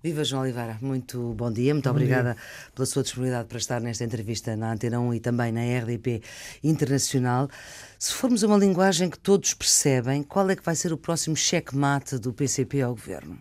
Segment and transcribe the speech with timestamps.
[0.00, 2.42] Viva João Oliveira, muito bom dia, muito bom obrigada dia.
[2.72, 6.22] pela sua disponibilidade para estar nesta entrevista na Antena 1 e também na RDP
[6.62, 7.48] Internacional.
[7.98, 11.34] Se formos a uma linguagem que todos percebem, qual é que vai ser o próximo
[11.36, 13.36] cheque-mate do PCP ao governo?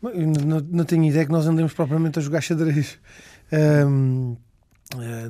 [0.00, 2.98] Não, não, tenho ideia que nós andemos propriamente a jogar xadrez.
[3.52, 4.34] Um,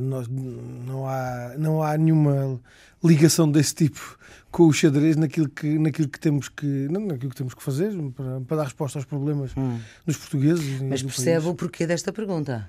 [0.01, 2.61] nós, não, há, não há nenhuma
[3.03, 4.19] ligação desse tipo
[4.51, 8.41] com o xadrez naquilo que, naquilo que, temos, que, naquilo que temos que fazer para,
[8.41, 9.79] para dar resposta aos problemas hum.
[10.07, 10.81] dos portugueses.
[10.83, 11.47] Mas percebe país.
[11.47, 12.69] o porquê desta pergunta?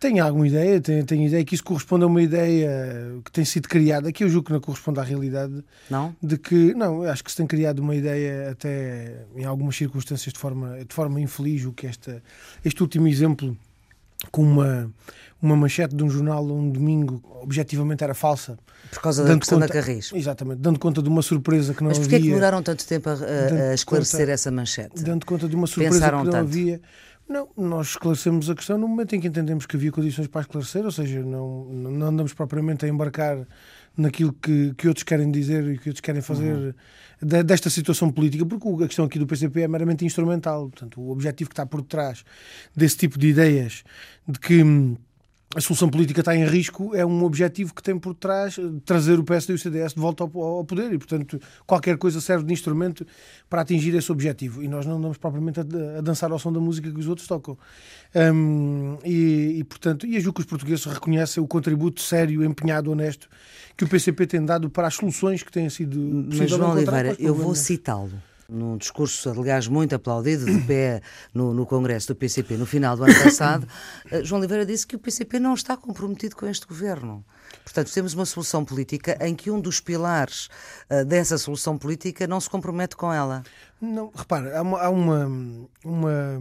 [0.00, 2.68] Tenho alguma ideia, tenho, tenho ideia que isso corresponde a uma ideia
[3.24, 5.64] que tem sido criada, que eu julgo que não corresponde à realidade.
[5.88, 6.14] Não?
[6.22, 10.38] De que, não, acho que se tem criado uma ideia até em algumas circunstâncias de
[10.38, 12.22] forma, de forma infeliz, o que esta,
[12.64, 13.56] este último exemplo
[14.30, 14.90] com uma,
[15.40, 18.58] uma manchete de um jornal um domingo objetivamente era falsa.
[18.90, 20.12] Por causa da questão conta, da Carris.
[20.14, 22.00] Exatamente, dando conta de uma surpresa que não havia.
[22.00, 25.02] Mas porquê é que demoraram tanto tempo a, a, a esclarecer conta, essa manchete?
[25.02, 26.48] Dando conta de uma surpresa Pensaram que não tanto.
[26.48, 26.80] havia.
[27.28, 30.84] Não, nós esclarecemos a questão no momento em que entendemos que havia condições para esclarecer,
[30.84, 33.46] ou seja, não, não andamos propriamente a embarcar
[33.96, 36.74] naquilo que, que outros querem dizer e que outros querem fazer
[37.22, 37.42] uhum.
[37.44, 40.68] desta situação política, porque a questão aqui do PCP é meramente instrumental.
[40.68, 42.24] Portanto, o objetivo que está por detrás
[42.74, 43.84] desse tipo de ideias
[44.26, 44.96] de que hum,
[45.54, 49.24] a solução política está em risco é um objetivo que tem por trás trazer o
[49.24, 52.52] PSD e o CDS de volta ao, ao, poder e, portanto, qualquer coisa serve de
[52.52, 53.06] instrumento
[53.48, 54.62] para atingir esse objetivo.
[54.62, 57.26] E nós não andamos propriamente a, a dançar ao som da música que os outros
[57.28, 57.56] tocam.
[58.14, 63.28] Um, e, e, portanto, e a que os portugueses reconhecem o contributo sério, empenhado, honesto
[63.76, 67.34] que o PCP tem dado para as soluções que têm sido Mas, João Oliveira, eu
[67.34, 68.12] vou citá-lo
[68.48, 71.00] num discurso, aliás, muito aplaudido, de pé
[71.32, 73.66] no, no, Congresso do PCP no final do ano passado,
[74.10, 77.24] eh, João Oliveira disse que o PCP não está comprometido com este governo.
[77.62, 80.48] Portanto, temos uma solução política em que um dos pilares
[80.90, 83.42] uh, dessa solução política não se compromete com ela.
[83.80, 85.30] Não, repara, há uma, há uma,
[85.84, 86.40] uma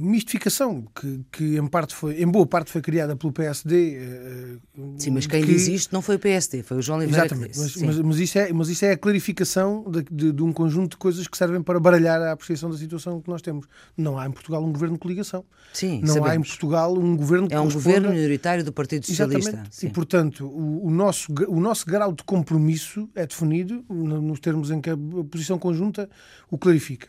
[0.00, 3.96] mistificação que, que em parte foi, em boa parte foi criada pelo PSD.
[3.96, 4.56] Eh,
[4.98, 5.52] sim, mas quem que...
[5.52, 8.38] diz isto não foi o PSD, foi o João Oliveira Exatamente, mas, mas, mas, isso
[8.38, 11.62] é, mas isso é a clarificação de, de, de, um conjunto de coisas que servem
[11.62, 13.66] para baralhar a apreciação da situação que nós temos.
[13.96, 15.44] Não há em Portugal um governo de coligação.
[15.72, 16.30] Sim, Não sabemos.
[16.30, 19.50] há em Portugal um governo que É um governo minoritário do Partido Socialista.
[19.50, 19.76] Exatamente.
[19.76, 19.86] Sim.
[19.86, 24.80] E, portanto, o, o, nosso, o nosso grau de compromisso é definido nos termos em
[24.80, 24.96] que a
[25.30, 26.08] posição conjunta
[26.50, 27.08] o clarifica.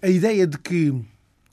[0.00, 0.94] A ideia de que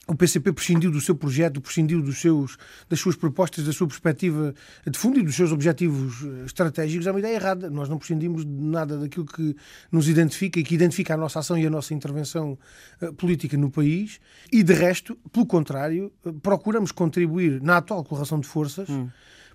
[0.10, 2.58] o PCP prescindiu do seu projeto, prescindiu dos seus,
[2.90, 4.56] das suas propostas, da sua perspectiva
[4.86, 7.70] de fundo e dos seus objetivos eh, estratégicos, é uma ideia errada.
[7.70, 9.56] Nós não prescindimos de nada daquilo que
[9.92, 12.58] nos identifica e que identifica a nossa ação e a nossa intervenção
[13.02, 14.20] uh, política no país.
[14.52, 18.90] E, de resto, pelo contrário, uh, procuramos contribuir na atual correlação de forças.
[18.90, 19.10] Hum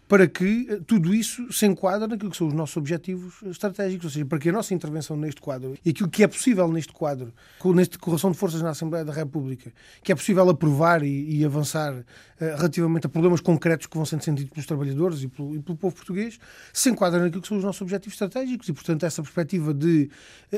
[0.09, 4.10] para que eh, tudo isso se enquadre naquilo que são os nossos objetivos estratégicos, ou
[4.10, 7.32] seja, para que a nossa intervenção neste quadro e aquilo que é possível neste quadro,
[7.59, 9.72] com nesta correção de forças na Assembleia da República,
[10.03, 12.04] que é possível aprovar e, e avançar uh,
[12.38, 15.94] relativamente a problemas concretos que vão sendo sentidos pelos trabalhadores e pelo, e pelo, povo
[15.94, 16.38] português,
[16.72, 20.10] se enquadra naquilo que são os nossos objetivos estratégicos e, portanto, essa perspectiva de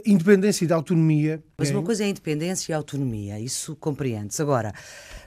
[0.04, 1.42] independência e de autonomia.
[1.56, 4.42] Mas uma coisa é a independência e a autonomia, isso compreende-se.
[4.42, 4.72] Agora,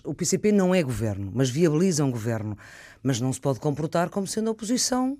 [0.03, 2.57] o PCP não é governo, mas viabiliza um governo
[3.03, 5.17] mas não se pode comportar como sendo oposição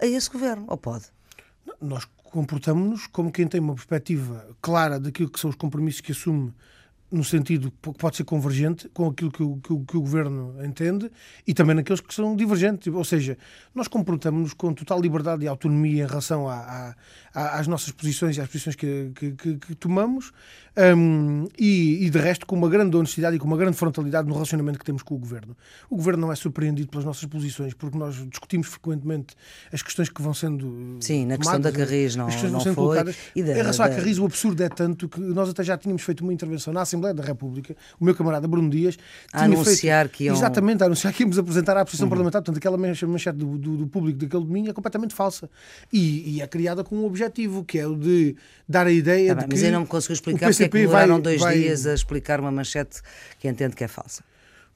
[0.00, 1.06] a esse governo, ou pode?
[1.80, 6.52] Nós comportamos-nos como quem tem uma perspectiva clara daquilo que são os compromissos que assume
[7.10, 10.54] no sentido que pode ser convergente com aquilo que o, que o, que o Governo
[10.64, 11.10] entende
[11.46, 12.92] e também naqueles que são divergentes.
[12.92, 13.38] Ou seja,
[13.74, 16.94] nós comportamos-nos com total liberdade e autonomia em relação a,
[17.34, 20.32] a, às nossas posições e às posições que, que, que, que tomamos
[20.96, 24.34] um, e, e, de resto, com uma grande honestidade e com uma grande frontalidade no
[24.34, 25.56] relacionamento que temos com o Governo.
[25.90, 29.34] O Governo não é surpreendido pelas nossas posições, porque nós discutimos frequentemente
[29.72, 30.98] as questões que vão sendo.
[31.00, 32.74] Sim, na questão da Carris não, não foi.
[32.74, 33.16] Colocadas.
[33.34, 33.92] E da, em relação da...
[33.92, 36.82] à Carris, o absurdo é tanto que nós até já tínhamos feito uma intervenção na
[36.82, 38.98] Assembleia Assembleia da República, o meu camarada Bruno Dias
[39.32, 40.34] a anunciar feito, que iam...
[40.34, 42.10] Exatamente, a anunciar que íamos apresentar à posição uhum.
[42.10, 42.42] parlamentar.
[42.42, 45.48] Portanto, aquela manchete do, do, do, público daquele domingo é completamente falsa.
[45.92, 48.36] E, e, é criada com um objetivo, que é o de
[48.68, 49.54] dar a ideia tá de bem, que.
[49.56, 51.58] Mas eu não me consigo explicar porque é que demoraram vai, dois vai...
[51.58, 53.00] dias a explicar uma manchete
[53.38, 54.22] que entende que é falsa.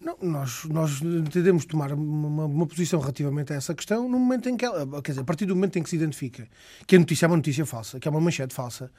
[0.05, 4.57] Não, nós, nós entendemos tomar uma, uma, posição relativamente a essa questão no momento em
[4.57, 6.49] que ela, quer dizer, a partir do momento em que se identifica
[6.87, 8.91] que a notícia é uma notícia falsa, que é uma manchete falsa,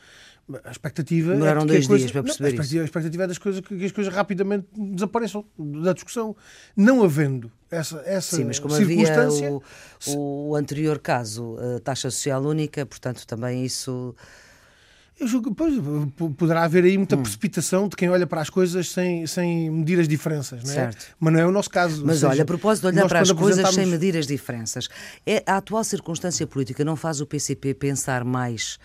[0.63, 3.27] a expectativa Demoraram é dois coisas, dias para perceber não, a expectativa, a expectativa é
[3.27, 6.35] das coisas, que as coisas rapidamente desapareçam da discussão.
[6.75, 9.47] Não havendo essa, essa Sim, mas como circunstância...
[9.47, 14.15] havia o, o anterior caso, a taxa social única, portanto também isso
[15.19, 17.21] eu julgo que poderá haver aí muita hum.
[17.21, 20.75] precipitação de quem olha para as coisas sem, sem medir as diferenças, não é?
[20.75, 21.15] Certo.
[21.19, 22.05] Mas não é o nosso caso.
[22.05, 24.89] Mas olha, a propósito de olhar para as coisas sem medir as diferenças,
[25.25, 28.79] é, a atual circunstância política não faz o PCP pensar mais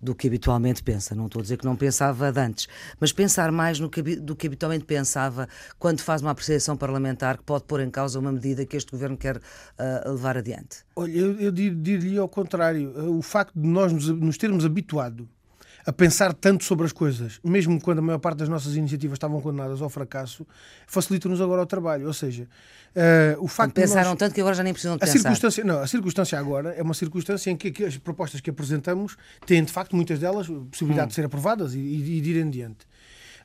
[0.00, 1.14] do que habitualmente pensa.
[1.14, 2.68] Não estou a dizer que não pensava de antes,
[2.98, 7.44] mas pensar mais no que, do que habitualmente pensava quando faz uma apreciação parlamentar que
[7.44, 10.78] pode pôr em causa uma medida que este governo quer uh, levar adiante?
[10.96, 13.16] Olha, eu, eu diria ao contrário.
[13.16, 15.28] O facto de nós nos, nos termos habituado
[15.84, 19.40] a pensar tanto sobre as coisas, mesmo quando a maior parte das nossas iniciativas estavam
[19.40, 20.46] condenadas ao fracasso,
[20.86, 22.06] facilita-nos agora o trabalho.
[22.06, 24.18] Ou seja, uh, o facto pensaram nós...
[24.18, 25.18] tanto que agora já nem precisam de a pensar.
[25.18, 29.64] Circunstância, não, a circunstância agora é uma circunstância em que, as propostas que apresentamos têm,
[29.64, 31.08] de facto, muitas delas possibilidade hum.
[31.08, 32.91] de ser aprovadas e, e, e de irem adiante.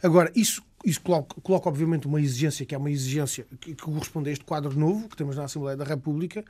[0.02, 4.30] Agora, isso isso coloca, coloca, obviamente, uma exigência, que é uma exigência que, que, corresponde
[4.30, 6.46] a este quadro novo que temos na Assembleia da República,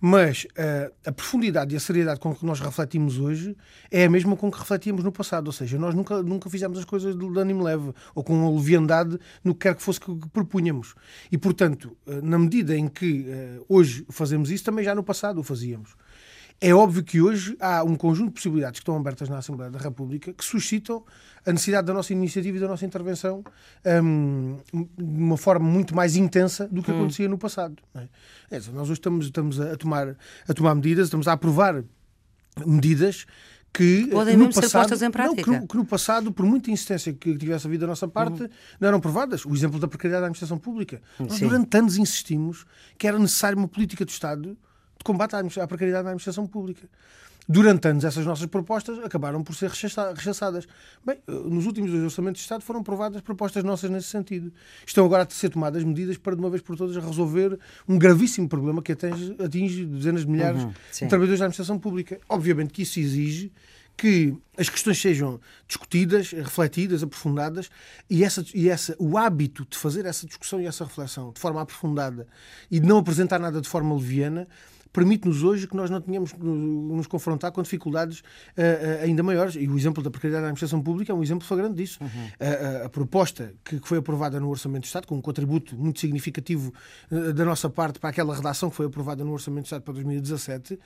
[0.00, 3.56] mas uh, a profundidade e a seriedade com que nós refletimos hoje
[3.90, 5.48] é a mesma com que refletíamos no passado.
[5.48, 9.52] Ou seja, nós nunca, nunca fizemos as coisas de, ânimo leve ou com leviandade no
[9.52, 10.94] que quer que fosse que, que propunhamos.
[11.30, 15.40] E, portanto, uh, na medida em que uh, hoje fazemos isso, também já no passado
[15.40, 15.96] o fazíamos.
[16.64, 19.80] É óbvio que hoje há um conjunto de possibilidades que estão abertas na Assembleia da
[19.80, 21.02] República que suscitam
[21.44, 23.42] a necessidade da nossa iniciativa e da nossa intervenção
[23.84, 27.00] um, de uma forma muito mais intensa do que hum.
[27.00, 27.82] acontecia no passado.
[27.96, 28.06] É?
[28.48, 30.16] É, nós hoje estamos, estamos a, tomar,
[30.46, 31.82] a tomar medidas, estamos a aprovar
[32.64, 33.26] medidas
[33.72, 35.50] que podem no passado, ser postas em prática.
[35.50, 38.40] Não, que, no, que, no, passado, por muita insistência que tivesse havido da nossa parte,
[38.40, 38.48] uhum.
[38.78, 39.44] não eram provadas.
[39.44, 41.02] O exemplo da precariedade da administração pública.
[41.18, 42.64] Nós durante anos insistimos
[42.96, 44.56] que era necessário uma política do Estado
[45.02, 46.88] de combate à, precariedade na administração pública.
[47.48, 50.64] Durante anos, essas nossas propostas acabaram por ser rechaçadas.
[51.04, 54.52] Bem, nos últimos dois orçamentos de Estado foram aprovadas propostas nossas nesse sentido.
[54.86, 57.58] Estão agora a ser tomadas medidas para, de uma vez por todas, resolver
[57.88, 62.20] um gravíssimo problema que atinge, atinge dezenas de milhares uhum, de trabalhadores da administração pública.
[62.28, 63.52] Obviamente que isso exige
[63.96, 67.70] que as questões sejam discutidas, refletidas, aprofundadas
[68.08, 71.60] e, essa, e essa, o hábito de fazer essa discussão e essa reflexão de forma
[71.60, 72.26] aprofundada
[72.70, 74.48] e de não apresentar nada de forma leviana
[74.92, 79.56] permite-nos hoje que nós não tenhamos que nos confrontar com dificuldades uh, uh, ainda maiores.
[79.56, 81.98] E o exemplo da precariedade da administração pública é um exemplo flagrante disso.
[82.00, 82.08] Uhum.
[82.08, 86.72] Uh, a proposta que, foi aprovada no Orçamento de Estado, com um contributo muito significativo
[87.34, 90.78] da nossa parte para aquela redação que foi aprovada no Orçamento de Estado para 2017,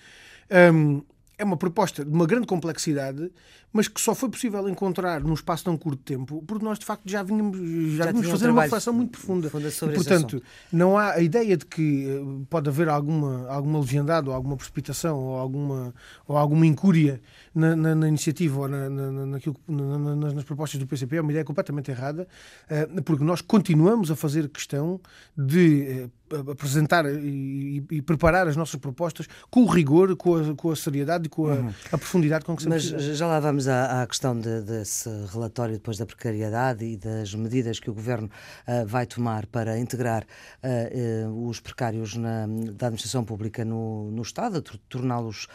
[0.73, 1.03] um,
[1.39, 3.31] é uma proposta de uma grande complexidade,
[3.77, 6.87] mas que só foi possível encontrar num espaço tão curto de tempo, porque nós de
[6.87, 7.59] facto já vínhamos,
[7.95, 9.49] já, já vínhamos fazer uma reflexão muito profunda.
[9.49, 10.43] e, portanto,
[10.73, 15.19] não há a ideia de que eh, pode haver alguma, alguma leviandade ou alguma precipitação
[15.19, 15.95] ou alguma,
[16.27, 17.21] ou alguma incúria
[17.55, 21.45] na, na, na iniciativa ou na, na, naquilo, nas propostas do PCP é uma ideia
[21.45, 22.27] completamente errada,
[22.71, 24.99] eh, porque nós continuamos a fazer questão
[25.37, 30.71] de eh, apresentar e, e, preparar as nossas propostas com o rigor, com a, com
[30.71, 31.73] a seriedade e com a, uhum.
[31.93, 35.75] a, profundidade com que se Mas já lá vamos à, à questão de, desse relatório
[35.75, 38.29] depois da precariedade e das medidas que o Governo
[38.67, 44.23] uh, vai tomar para integrar uh, uh, os precários na, da administração pública no, no
[44.23, 45.47] Estado, torná-los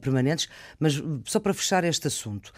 [0.00, 0.48] permanentes.
[0.78, 2.52] Mas só para fechar este assunto,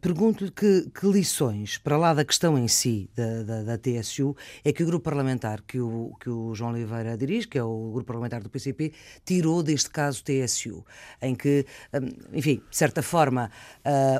[0.00, 4.72] pergunto-lhe que, que, lições, para lá da questão em si da, da, da TSU, é
[4.72, 8.06] que o grupo parlamentar que o, que o João Oliveira dirige, que é o grupo
[8.06, 8.92] parlamentar do PCP,
[9.24, 10.84] tirou deste caso TSU,
[11.20, 13.50] em que, hum, enfim, de certa forma,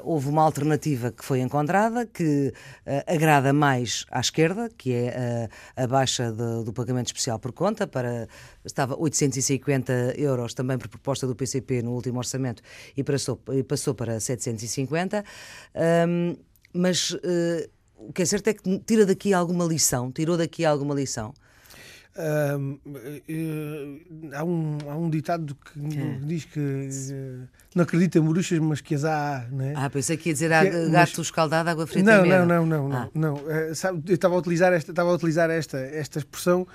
[0.07, 5.83] houve uma alternativa que foi encontrada que uh, agrada mais à esquerda, que é uh,
[5.83, 8.29] a baixa de, do pagamento especial por conta, para
[8.65, 12.63] estava 850 euros também por proposta do PCP no último orçamento
[12.97, 15.25] e passou, e passou para 750.
[16.09, 16.37] Um,
[16.73, 17.19] mas uh,
[17.97, 21.35] o que é certo é que tira daqui alguma lição, tirou daqui alguma lição
[22.17, 22.81] uh,
[24.35, 26.19] há, um, há um ditado que é.
[26.25, 29.47] diz que uh, não acredita em bruxas, mas que as há.
[29.53, 29.75] Né?
[29.77, 31.19] Ah, pensei que ia dizer que, é, gato mas...
[31.19, 32.11] escaldado, água frita.
[32.11, 33.11] Não, não, não, não, ah.
[33.15, 33.51] não, não.
[33.51, 36.67] Eh, sabe, eu estava a utilizar esta, estava a utilizar esta, esta expressão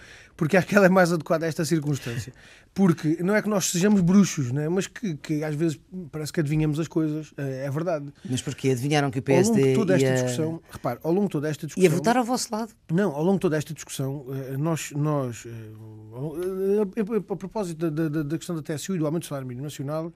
[0.42, 2.34] porque acho que ela é mais adequada a esta circunstância.
[2.74, 4.70] Porque não é que nós sejamos bruxos, né?
[4.70, 5.80] mas que, que às vezes
[6.12, 8.12] parece que adivinhamos as coisas, é, é verdade.
[8.28, 9.52] Mas porque adivinharam que o PSD.
[9.52, 10.14] Ao longo de toda esta ia...
[10.14, 11.84] discussão, repare, ao longo de toda esta discussão.
[11.84, 12.72] Ia votar ao vosso lado?
[12.92, 14.92] Não, ao longo de toda esta discussão, eh, nós.
[14.94, 19.48] nós eh, a, propósito da, da, da questão da TSU e do aumento do salário
[19.48, 20.12] mínimo nacional,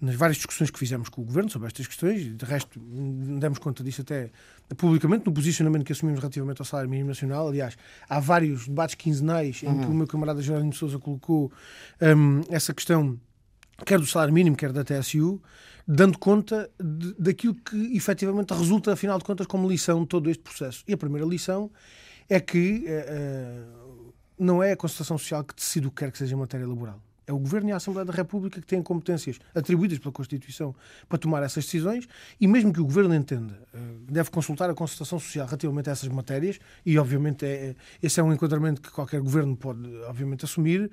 [0.00, 3.82] nas várias discussões que fizemos com o Governo sobre estas questões, de resto, demos conta
[3.82, 4.30] disso até
[4.76, 7.48] publicamente, no posicionamento que assumimos relativamente ao salário mínimo nacional.
[7.48, 7.76] Aliás,
[8.08, 9.80] há vários debates quinzenais em uhum.
[9.80, 11.50] que o meu camarada Jerónimo de Souza colocou
[12.00, 13.18] um, essa questão,
[13.86, 15.40] quer do salário mínimo, quer da TSU,
[15.86, 20.42] dando conta de, daquilo que efetivamente resulta, afinal de contas, como lição de todo este
[20.42, 20.82] processo.
[20.88, 21.70] E a primeira lição
[22.28, 26.34] é que uh, não é a constatação social que decide o que quer que seja
[26.34, 27.00] em matéria laboral.
[27.26, 30.74] É o Governo e a Assembleia da República que têm competências atribuídas pela Constituição
[31.08, 32.06] para tomar essas decisões
[32.40, 33.78] e mesmo que o Governo entenda, eh,
[34.10, 38.32] deve consultar a consultação social relativamente a essas matérias e, obviamente, é, esse é um
[38.32, 40.90] enquadramento que qualquer Governo pode, obviamente, assumir.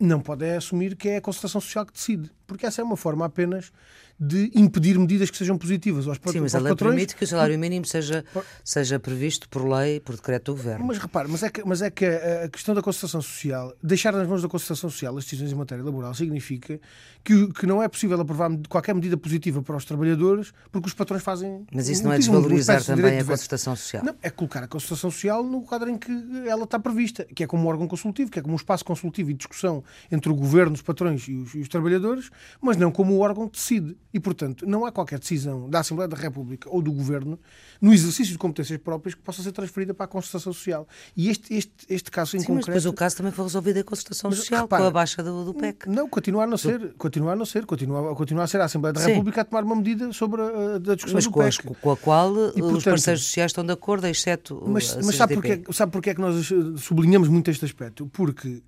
[0.00, 2.96] não pode é assumir que é a concertação social que decide, porque essa é uma
[2.96, 3.72] forma apenas
[4.18, 6.94] de impedir medidas que sejam positivas aos, Sim, mas a lei patrões.
[6.94, 8.24] permite que o salário mínimo seja,
[8.64, 10.86] seja previsto por lei, por decreto do Governo.
[10.86, 14.12] Mas repare, mas é que, mas é que a, a questão da concertação social, deixar
[14.12, 16.80] nas mãos da concertação social as decisões em matéria laboral, significa
[17.24, 21.22] que, que não é possível aprovar qualquer medida positiva para os trabalhadores porque os patrões
[21.22, 21.66] fazem.
[21.72, 24.04] Mas isso não é desvalorizar também a concertação social?
[24.04, 26.10] Não, é colocar a concertação social no quadro em que
[26.46, 29.30] ela está prevista, que é como um órgão consultivo, que é como um espaço consultivo
[29.30, 32.30] e discussão entre o governo, os patrões e os, e os trabalhadores,
[32.60, 33.96] mas não como o órgão que decide.
[34.14, 37.36] E, portanto, não há qualquer decisão da Assembleia da República ou do Governo
[37.82, 40.86] no exercício de competências próprias que possa ser transferida para a concertação social.
[41.16, 42.70] E este, este, este caso em Sim, concreto...
[42.70, 45.20] mas depois o caso também foi resolvido em concertação Mas, social, repara, com a baixa
[45.20, 45.88] do, do PEC.
[45.88, 48.66] Não, continuar a não ser, continuar a não ser, continuar, a continuar a ser a
[48.66, 49.08] Assembleia da Sim.
[49.10, 51.74] República a tomar uma medida sobre a, a discussão Mas do com, PEC.
[51.82, 55.16] com a qual E, os portanto- parceiros sociais estão de acordo, exceto Mas, a mas
[55.16, 58.06] sabe, porque, sabe porque é que nós eh, sublinhamos muito este aspecto?
[58.12, 58.62] Porque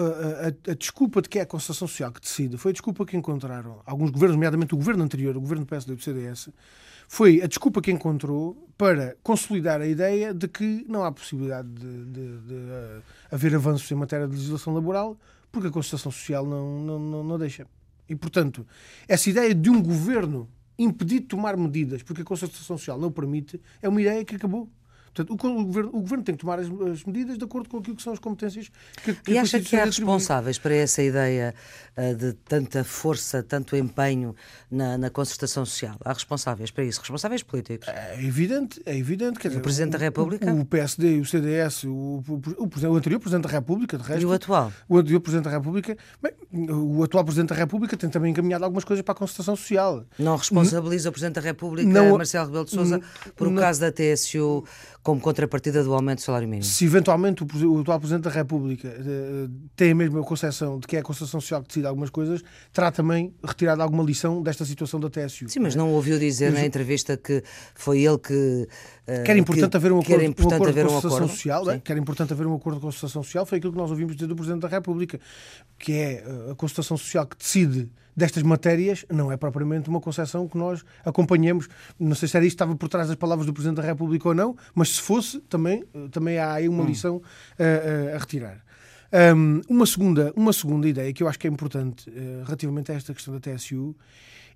[0.00, 3.04] a, a- a desculpa de que é a concertação social que decide foi a desculpa
[3.06, 6.48] que encontraram alguns governos, nomeadamente o governo anterior, o governo do PSD e do CDS,
[7.08, 12.04] foi a desculpa que encontrou para consolidar a ideia de que não há possibilidade de,
[12.06, 13.00] de- de, eh,
[13.30, 15.16] haver avanços em matéria de legislação laboral
[15.50, 17.66] porque a concertação social não, não, não, não deixa.
[18.08, 18.66] E, portanto,
[19.08, 23.60] essa ideia de um governo impedir de tomar medidas porque a concertação social não permite
[23.82, 24.68] é uma ideia que acabou.
[25.24, 27.78] Portanto, o, o governo, o governo tem que tomar as, as medidas de acordo com
[27.78, 28.70] aquilo que são as competências
[29.04, 31.54] que, que E acha que há responsáveis para essa ideia
[31.96, 34.34] uh, de tanta força, tanto empenho
[34.70, 35.96] na, na concertação social?
[36.04, 37.00] Há responsáveis para isso?
[37.00, 37.88] Responsáveis políticos?
[37.88, 39.38] É evidente, é evidente.
[39.38, 40.52] Quer dizer, Presidente da República?
[40.52, 42.22] O, o PSD e o CDS, o, o,
[42.58, 44.22] o, o anterior Presidente da República, de resto.
[44.22, 44.72] E o atual?
[44.88, 45.96] O anterior Presidente da República.
[46.22, 46.32] Bem,
[46.70, 50.04] o atual Presidente da República tem também encaminhado algumas coisas para a concertação social.
[50.18, 53.00] Não responsabiliza o Presidente da República, Não- Marcelo Rebelo de Sousa,
[53.36, 54.64] por o não- caso da TSU
[55.08, 56.64] como contrapartida do aumento do salário mínimo?
[56.64, 60.98] Se eventualmente o, atual Presidente da República eh, tem a mesma concepção de que é
[60.98, 62.42] a concertação social que decide algumas coisas,
[62.74, 65.48] terá também retirado alguma lição desta situação da TSU.
[65.48, 67.42] Sim, mas não ouviu dizer na entrevista que
[67.74, 68.34] foi ele que.
[68.34, 71.16] uh, Que era importante haver um que acordo, um importante acordo haver de um concertação
[71.24, 71.34] acordo.
[71.34, 71.70] social, Sim.
[71.70, 71.78] é?
[71.78, 74.26] que era importante haver um acordo de concertação social, foi aquilo que nós ouvimos dizer
[74.26, 75.18] do Presidente da República,
[75.78, 80.56] que é a concertação social que decide destas matérias, não é propriamente uma concepção que
[80.56, 81.68] nós acompanhemos.
[81.98, 84.28] Não sei se era isto que estava por trás das palavras do Presidente da República
[84.28, 86.74] ou não, mas se fosse, também, uh, também há aí Hum.
[86.74, 88.64] uma lição uh, uh, a retirar.
[89.34, 92.94] Um, uma, segunda, uma segunda ideia que eu acho que é importante uh, relativamente a
[92.94, 93.96] esta questão da TSU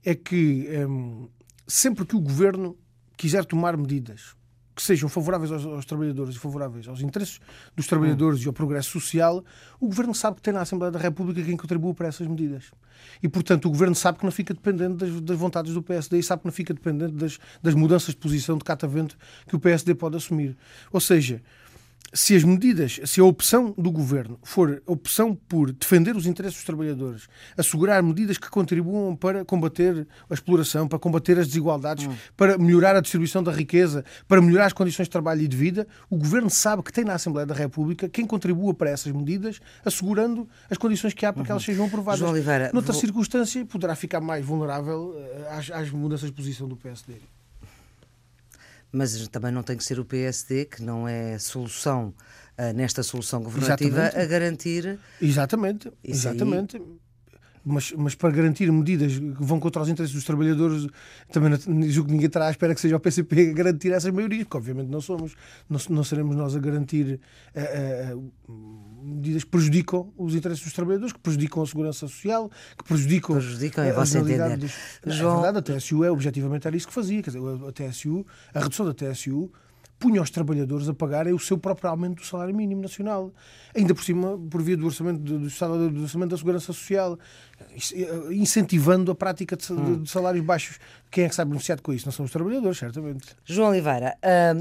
[0.05, 1.29] é que um,
[1.67, 2.77] sempre que o governo
[3.17, 4.35] quiser tomar medidas
[4.75, 7.41] que sejam favoráveis aos, aos trabalhadores e favoráveis aos interesses
[7.77, 9.45] dos trabalhadores e ao progresso social,
[9.79, 12.71] o governo sabe que tem na Assembleia da República quem contribua para essas medidas.
[13.23, 16.23] E, portanto, o governo sabe que não fica dependente das, das vontades do PSD e
[16.23, 19.95] sabe que não fica dependente das, das mudanças de posição de catavento que o PSD
[19.95, 20.57] pode assumir.
[20.93, 21.43] Ou seja,
[22.13, 26.65] se as medidas, se a opção do governo for opção por defender os interesses dos
[26.65, 27.27] trabalhadores,
[27.57, 33.01] assegurar medidas que contribuam para combater a exploração, para combater as desigualdades, para melhorar a
[33.01, 36.83] distribuição da riqueza, para melhorar as condições de trabalho e de vida, o governo sabe
[36.83, 41.25] que tem na Assembleia da República quem contribua para essas medidas, assegurando as condições que
[41.25, 42.21] há para que elas sejam aprovadas.
[42.21, 46.69] João Oliveira, Noutra vou- circunstância, poderá ficar mais vulnerável eh, às, às mudanças de posição
[46.69, 47.15] do PSD.
[48.93, 52.13] Mas também não tem que ser o PSD, que não é solução
[52.59, 54.19] ah, nesta solução governativa, Exatamente.
[54.19, 54.99] a garantir.
[55.21, 56.83] Exatamente, Isso aí- exatamente.
[57.65, 60.89] Mas, mas para garantir medidas que vão contra os interesses dos trabalhadores,
[61.33, 64.13] também não- julgo que ninguém estará à espera que seja o PCP a garantir essas
[64.13, 65.37] maiorias, porque obviamente não somos.
[65.71, 67.21] Não, não seremos nós a garantir
[67.55, 68.17] eh, eh,
[69.03, 73.89] medidas que prejudicam os interesses dos trabalhadores, que prejudicam a segurança social, que prejudicam, Prejudicam,
[73.89, 74.73] a vosso realidade entender.
[75.05, 77.23] dos- João- É verdade, a TSU é objetivamente era isso que fazia.
[77.23, 79.51] Quer dizer, a a TSU, a redução da TSU
[79.99, 83.33] punha os trabalhadores a pagarem o seu próprio aumento do salário mínimo nacional.
[83.73, 87.17] Ainda por cima, por via do orçamento, do, do Estado- do orçamento da Segurança Social,
[87.95, 90.79] eh, incentivando a prática de, de salários baixos.
[91.13, 92.07] Quem é que sai beneficiado com isso?
[92.07, 93.37] Não são os trabalhadores, certamente.
[93.45, 94.17] João Oliveira,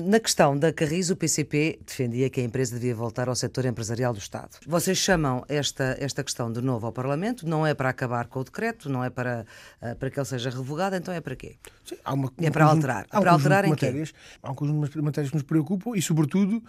[0.05, 4.11] na questão da Carris, o PCP defendia que a empresa devia voltar ao setor empresarial
[4.11, 4.49] do Estado.
[4.67, 8.43] Vocês chamam esta, esta questão de novo ao Parlamento, não é para acabar com o
[8.43, 9.45] decreto, não é para,
[9.81, 11.55] ah, para que ele seja revogado, então é para quê?
[11.85, 13.05] Sim, há uma- É para alterar.
[13.09, 13.85] Há um Para alterar de em quê?
[13.85, 16.61] matérias, Há um conjunto de matérias que nos preocupam e, sobretudo,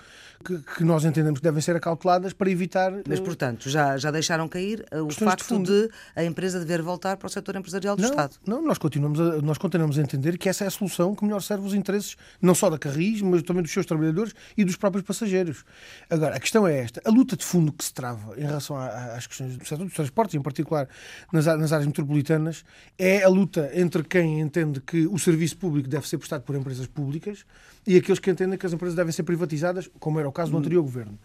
[0.45, 2.93] que, que nós entendemos que devem ser acauteladas para evitar.
[3.09, 5.71] Mas, eh, portanto, já, já deixaram cair ah, o de facto fundo.
[5.71, 8.37] de, a empresa dever voltar para o setor empresarial do não, Estado.
[8.47, 11.41] não, nós continuamos, a, nós continuamos a entender que essa é a solução que melhor
[11.41, 15.03] serve os interesses não só da Carris, mas também dos seus trabalhadores e dos próprios
[15.03, 15.65] passageiros.
[16.11, 19.27] Agora, a questão é esta: a luta de fundo que se trava em relação às
[19.27, 20.87] questões do setor dos transportes, em particular
[21.33, 22.67] nas, nas áreas metropolitanas,
[22.99, 26.87] é a luta entre quem entende que o serviço público deve ser prestado por empresas
[26.87, 27.47] públicas
[27.87, 30.59] e aqueles que entendem que as empresas devem ser privatizadas, como era o caso do
[30.59, 31.19] anterior governo.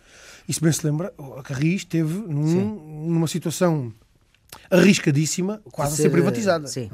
[0.47, 3.93] E se bem se lembra, a Carris esteve num, numa situação
[4.71, 6.67] arriscadíssima, quase a ser privatizada.
[6.67, 6.89] Sim.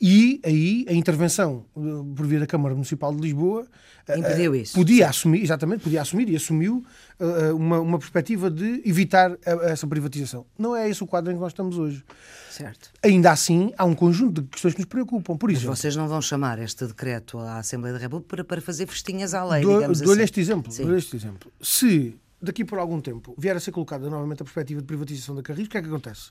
[0.00, 1.80] E aí a intervenção eh,
[2.16, 3.66] por via da Câmara Municipal de Lisboa
[4.08, 4.74] eh, impediu isso.
[4.74, 5.10] Podia sim.
[5.10, 6.82] assumir, exatamente, podia assumir e assumiu
[7.18, 10.46] uh, uma, uma perspectiva de evitar essa privatização.
[10.58, 12.02] Não é esse o quadro em que nós estamos hoje.
[12.50, 12.90] Certo.
[13.02, 15.36] Ainda assim, há um conjunto de questões que nos preocupam.
[15.36, 18.60] Por isso, Mas vocês não vão chamar este decreto à Assembleia da República para, para
[18.62, 20.22] fazer festinhas à lei, do, digamos dou assim.
[20.22, 21.52] Este exemplo, dou este exemplo.
[21.60, 25.42] Se daqui por algum tempo vier a ser colocada novamente a perspectiva de privatização da
[25.42, 26.30] Carris, o que é que acontece?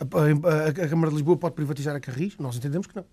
[0.00, 2.34] A, a, a, a Câmara de Lisboa pode privatizar a Carris?
[2.38, 3.04] Nós entendemos que não.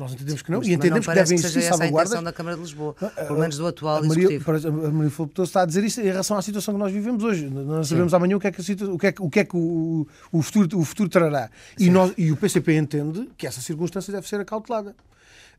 [0.00, 0.62] Nós entendemos que não.
[0.62, 2.22] e entendemos não que devem existir salvaguardas.
[2.22, 4.86] da Câmara de Lisboa, pelo menos do atual a Maria, Executivo.
[4.86, 7.50] A Maria Filipe está a dizer isso em relação à situação que nós vivemos hoje.
[7.50, 8.16] Nós sabemos Sim.
[8.16, 10.40] amanhã o que é que, o, que é que, o, que, é que o, o,
[10.40, 11.50] futuro, o futuro trará.
[11.78, 14.94] E, nós, e o PCP entende que essa circunstância deve ser acautelada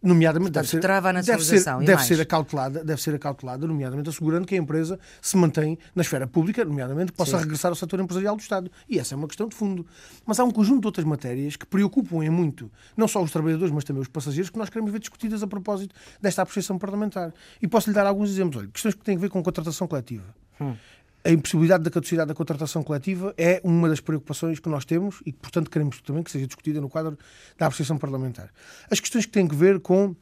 [0.02, 4.48] nomeadamente Portanto, deve ser, a deve ser, deve ser acautelada, deve ser acautelada, nomeadamente assegurando
[4.48, 7.44] que a empresa se mantém na esfera pública, nomeadamente possa Sim.
[7.44, 8.72] regressar ao setor empresarial do Estado.
[8.90, 9.86] E essa é uma questão de fundo.
[10.26, 13.74] Mas há um conjunto de outras matérias que preocupam em muito, não só os trabalhadores,
[13.74, 17.34] mas também os passageiros, que nós queremos ver discutidas a propósito desta apreciação parlamentar.
[17.62, 18.58] E posso lhe dar alguns exemplos.
[18.58, 20.26] Olha, questões que têm a ver com contratação coletiva.
[20.60, 20.76] Hum
[21.24, 25.32] a impossibilidade da caducidade da contratação coletiva é uma das preocupações que nós temos e,
[25.32, 27.18] portanto, queremos também que seja discutida no quadro
[27.58, 28.50] da apreciação parlamentar.
[28.90, 30.16] As questões que têm a ver com,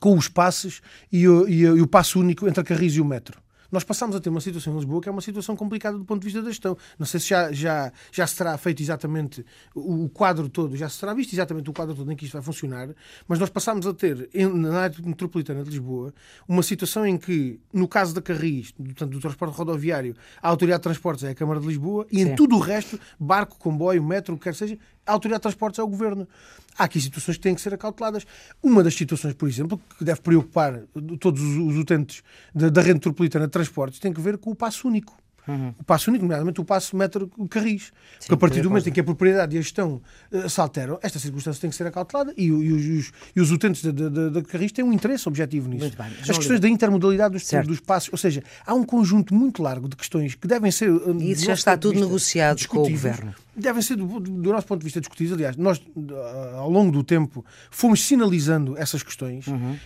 [0.00, 0.80] com os passes
[1.12, 3.43] e o, e, e o passo único entre a Carris e o metro
[3.74, 6.20] nós passamos a ter uma situação em Lisboa que é uma situação complicada do ponto
[6.20, 6.76] de vista da gestão.
[6.96, 11.00] Não sei se já, já, já se terá feito exatamente o, quadro todo, já se
[11.00, 12.88] terá visto exatamente o quadro todo em que isto vai funcionar,
[13.26, 16.14] mas nós passamos a ter, na área metropolitana de Lisboa,
[16.46, 20.84] uma situação em que, no caso da Carris, portanto, do transporte rodoviário, a Autoridade de
[20.84, 22.30] Transportes é a Câmara de Lisboa e Sim.
[22.30, 25.78] em tudo o resto, barco, comboio, metro, o que quer seja, a Autoridade de Transportes
[25.78, 26.26] é o Governo.
[26.76, 28.26] Há aqui situações que têm que ser acauteladas.
[28.62, 30.80] Uma das situações, por exemplo, que deve preocupar
[31.20, 32.22] todos os utentes
[32.54, 35.16] da, rede metropolitana de transportes tem que ver com o passo único.
[35.46, 35.74] Uhum.
[35.78, 37.84] O passo único, nomeadamente o passo metro Carris.
[37.84, 40.00] Sim, Porque a partir do momento em que a propriedade e a gestão
[40.32, 43.82] uh, se alteram, esta circunstância tem que ser acautelada e, e, os, e os, utentes
[43.82, 45.94] da Carris têm um interesse objetivo nisso.
[45.96, 49.86] Bem, As questões da intermodalidade dos, dos passos, ou seja, há um conjunto muito largo
[49.86, 50.90] de questões que devem ser.
[50.90, 54.66] Uh, e isso já está tudo negociado com o Governo devem ser, do, do, nosso
[54.66, 55.32] ponto de vista, discutidos.
[55.32, 55.80] Aliás, nós,
[56.56, 59.76] ao longo do tempo, fomos sinalizando essas questões, uhum.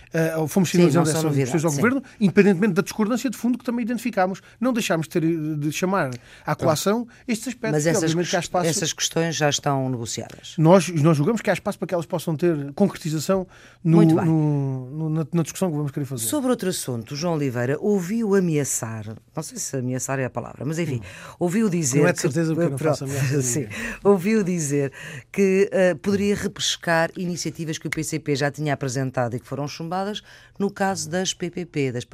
[0.41, 1.77] uh, fomos sinalizando sim, essas novidade, questões ao sim.
[1.77, 4.41] Governo, independentemente da discordância de fundo que também identificámos.
[4.59, 5.21] Não deixámos de, ter,
[5.57, 6.11] de chamar
[6.45, 7.85] à colação estes aspectos.
[7.85, 10.55] Mas essas, que, espaço, essas questões já estão negociadas.
[10.57, 13.47] Nós, nós julgamos que há espaço para que elas possam ter concretização
[13.83, 16.25] no, no, no, na, na, discussão que vamos querer fazer.
[16.25, 19.05] Sobre outro assunto, João Oliveira ouviu ameaçar,
[19.35, 21.35] não sei se ameaçar é a palavra, mas enfim, hum.
[21.39, 22.01] ouviu dizer.
[22.01, 23.58] Não é de certeza que, porque não faço ameaça.
[23.67, 24.91] Sim, ouviu dizer
[25.31, 30.21] que uh, poderia repescar iniciativas que o PCP já tinha apresentado e que foram chumbadas
[30.57, 32.05] no caso das PPP, das,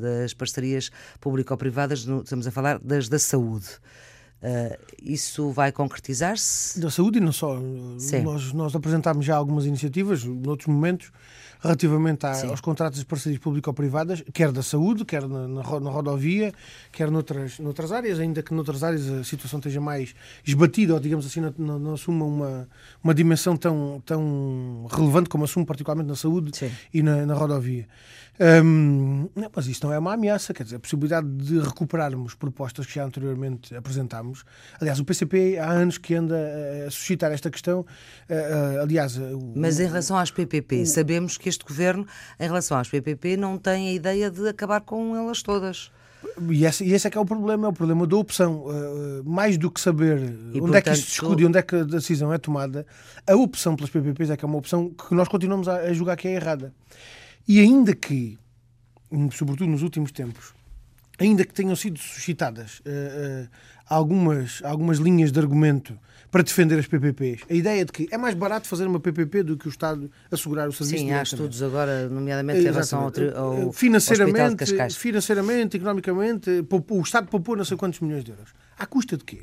[0.00, 3.68] das parcerias público-privadas, estamos a falar das da saúde.
[4.42, 6.80] Uh, isso vai concretizar-se?
[6.80, 7.60] Da saúde e não só.
[8.22, 11.12] Nós, nós apresentámos já algumas iniciativas, noutros momentos,
[11.62, 16.52] relativamente à, aos contratos de parcerias público-privadas, quer da saúde, quer na, na, na, rodovia,
[16.90, 21.26] quer noutras, noutras áreas, ainda que noutras áreas a situação esteja mais esbatida, ou digamos
[21.26, 22.68] assim, não, não, não assuma uma,
[23.02, 26.70] uma dimensão tão, tão relevante como assume particularmente na saúde Sim.
[26.92, 27.86] e na, na rodovia.
[28.40, 32.86] Um, não, mas isto não é uma ameaça, quer dizer, a possibilidade de recuperarmos propostas
[32.86, 34.44] que já anteriormente apresentámos.
[34.80, 36.36] Aliás, o PCP há anos que anda
[36.86, 37.80] a suscitar esta questão.
[37.80, 42.06] Uh, uh, aliás, uh, mas em relação às PPP, sabemos que este governo,
[42.38, 45.90] em relação às PPP, não tem a ideia de acabar com elas todas.
[46.48, 48.64] E esse, e esse é que é o problema, é o problema da opção.
[48.64, 51.62] Uh, mais do que saber e, onde portanto, é que isto se discute onde é
[51.62, 52.86] que a decisão é tomada,
[53.26, 56.16] a opção pelas PPPs é que é uma opção que nós continuamos a, a julgar
[56.16, 56.72] que é errada.
[57.46, 58.38] E ainda que,
[59.32, 60.54] sobretudo nos últimos tempos,
[61.18, 63.48] ainda que tenham sido suscitadas uh, uh,
[63.86, 65.98] algumas, algumas linhas de argumento
[66.30, 69.56] para defender as PPPs, a ideia de que é mais barato fazer uma PPP do
[69.56, 70.98] que o Estado assegurar o serviço.
[70.98, 74.64] Sim, há estudos agora, nomeadamente em relação ao, ao financeiramente,
[74.96, 76.50] financeiramente, economicamente,
[76.88, 78.54] o Estado poupou não sei quantos milhões de euros.
[78.78, 79.42] À custa de quê?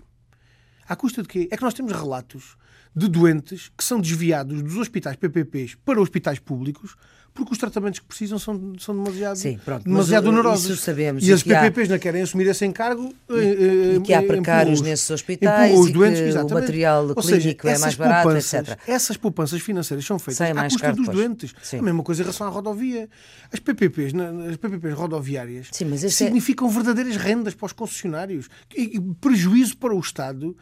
[0.87, 1.49] À custa de quê?
[1.51, 2.55] É que nós temos relatos
[2.95, 6.95] de doentes que são desviados dos hospitais PPPs para hospitais públicos
[7.37, 10.71] porque os tratamentos que precisam são, são demasiado, Sim, pronto, demasiado onerosos.
[10.71, 11.23] Isso sabemos.
[11.23, 11.93] E, e as PPPs há...
[11.93, 13.13] não querem assumir esse encargo.
[13.29, 16.51] E, e eh, que há precários nesses hospitais e doentes, que exatamente.
[16.51, 18.77] o material Ou clínico seja, é mais barato, etc.
[18.87, 21.53] Essas poupanças financeiras são feitas Sai à custa dos doentes.
[21.61, 21.77] Sim.
[21.77, 23.07] A mesma coisa em relação à rodovia.
[23.53, 24.13] As PPPs,
[24.49, 26.71] as PPPs rodoviárias Sim, é- significam é...
[26.71, 30.57] verdadeiras rendas para os concessionários e prejuízo para o Estado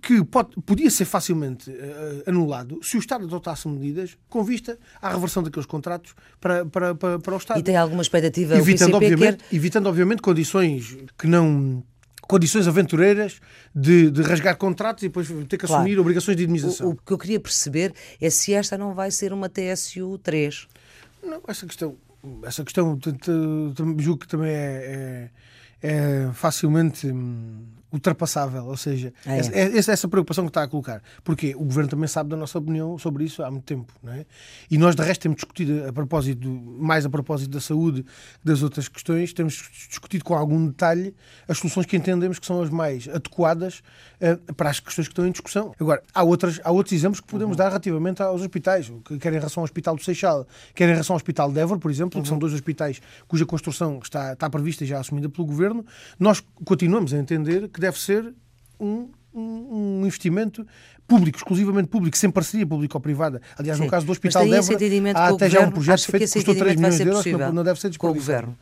[0.00, 5.12] que pode, podia ser facilmente uh, anulado se o Estado adotasse medidas com vista à
[5.12, 7.60] reversão daqueles contratos para, para, para, para o Estado.
[7.60, 9.56] E tem alguma expectativa evitando, obviamente, quer...
[9.56, 11.82] evitando, obviamente, condições que não
[12.26, 13.38] condições aventureiras
[13.74, 15.82] de, de, rasgar contratos e depois ter que claro.
[15.82, 16.88] assumir obrigações de indemnização.
[16.88, 20.66] O, o, que eu queria perceber é se esta não vai ser uma TSU 3.
[21.22, 21.96] Não, essa questão,
[22.42, 22.98] essa questão
[23.98, 25.30] julgo que também é,
[25.82, 29.78] é, é facilmente hum, ultrapassável, ou seja, ah, é.
[29.78, 31.00] essa, essa preocupação que está a colocar.
[31.22, 34.26] Porque o Governo também sabe da nossa opinião sobre isso há muito tempo, não é?
[34.70, 38.04] E nós, de resto, temos discutido a propósito, mais a propósito da saúde
[38.42, 41.14] das outras questões, temos discutido com algum detalhe
[41.46, 43.82] as soluções que entendemos que são as mais adequadas
[44.20, 45.72] uh, para as questões que estão em discussão.
[45.78, 47.58] Agora, há, outras, há outros exemplos que podemos uhum.
[47.58, 51.18] dar relativamente aos hospitais, quer em relação ao Hospital do Seixal, quer em relação ao
[51.18, 52.22] Hospital de Évora, por exemplo, uhum.
[52.22, 52.40] que são uhum.
[52.40, 55.86] dois hospitais cuja construção está, está prevista e já assumida pelo Governo.
[56.18, 58.34] Nós continuamos a entender que deve ser
[58.80, 60.66] um, um, um investimento
[61.06, 63.42] público, exclusivamente público, sem parceria público-privada.
[63.58, 63.84] Aliás, Sim.
[63.84, 64.78] no caso do Hospital de Évora,
[65.14, 67.80] há até já um projeto feito que custou 3 milhões de euros, não, não deve
[67.80, 68.56] ser com o Governo.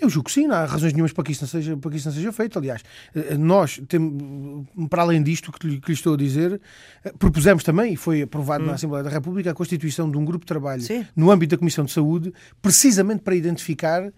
[0.00, 1.96] Eu julgo que sim, não há razões nenhumas para que isso não seja, para que
[1.96, 2.58] isso não seja feito.
[2.58, 2.82] Aliás,
[3.14, 6.60] eh, nós, temos, para além disto que lhe, que lhe estou a dizer,
[7.02, 8.66] eh, propusemos também, e foi aprovado hum.
[8.66, 11.06] na Assembleia da República, a constituição de um grupo de trabalho sim.
[11.16, 14.12] no âmbito da Comissão de Saúde, precisamente para identificar uh,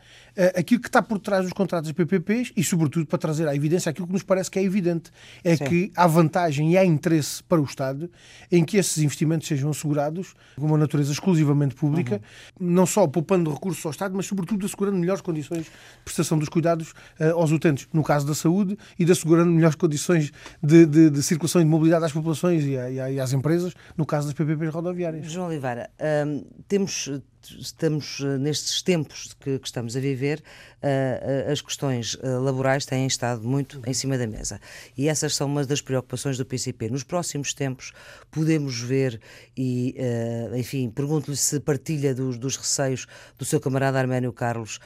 [0.56, 4.08] aquilo que está por trás dos contratos PPPs e, sobretudo, para trazer à evidência aquilo
[4.08, 5.12] que nos parece que é evidente.
[5.44, 5.64] É sim.
[5.64, 8.10] que há vantagem e há interesse para o Estado
[8.50, 12.20] em que esses investimentos sejam assegurados com uma natureza exclusivamente pública,
[12.60, 12.68] uhum.
[12.68, 15.67] não só poupando recursos ao Estado, mas, sobretudo, assegurando melhores condições
[16.04, 20.32] prestação dos cuidados uh, aos utentes, no caso da saúde, e de assegurando melhores condições
[20.62, 24.06] de, de, de circulação e de mobilidade às populações e, a, e, às empresas, no
[24.06, 25.30] caso das PPPs rodoviárias.
[25.30, 25.90] João Oliveira,
[26.26, 27.10] hum, temos
[27.58, 30.42] estamos eh, nestes tempos que, que estamos a viver,
[30.82, 34.60] uh, as questões uh, laborais têm estado muito em cima da mesa.
[34.96, 36.90] E essas são uma das preocupações do PCP.
[36.90, 37.92] Nos próximos tempos
[38.30, 39.20] podemos ver,
[39.56, 43.06] e uh, enfim, pergunto-lhe se partilha dos, dos, receios
[43.38, 44.80] do seu camarada Arménio Carlos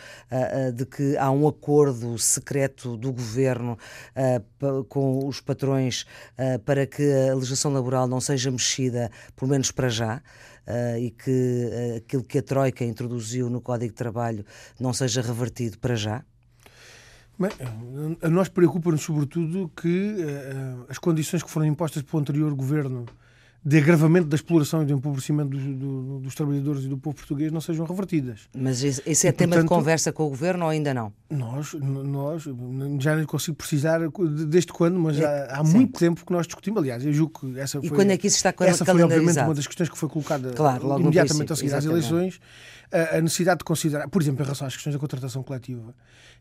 [0.74, 3.78] de que há um acordo secreto do governo
[4.88, 6.06] com os patrões
[6.64, 10.22] para que a legislação laboral não seja mexida, pelo menos para já
[10.66, 14.44] uh, e que uh, aquilo que a Troika introduziu no Código de Trabalho
[14.78, 16.24] não seja revertido para já?
[17.38, 17.50] Bem,
[18.22, 23.06] a nós preocupa-nos sobretudo que uh, as condições que foram impostas pelo anterior governo
[23.64, 27.52] de agravamento da exploração e do empobrecimento dos, do, dos trabalhadores e do povo português
[27.52, 28.48] não sejam revertidas.
[28.56, 31.12] Mas esse é e, tema portanto, de conversa com o Governo ou ainda não?
[31.30, 32.44] Nós, nós
[32.98, 34.00] já não consigo precisar
[34.48, 36.80] desde quando, mas é, há, há muito tempo que nós discutimos.
[36.80, 37.86] Aliás, eu julgo que essa foi...
[37.86, 40.50] E quando é que isso está Essa foi, obviamente, uma das questões que foi colocada
[40.52, 42.40] claro, imediatamente a seguir às eleições
[42.92, 45.94] a necessidade de considerar, por exemplo, em relação às questões da contratação coletiva,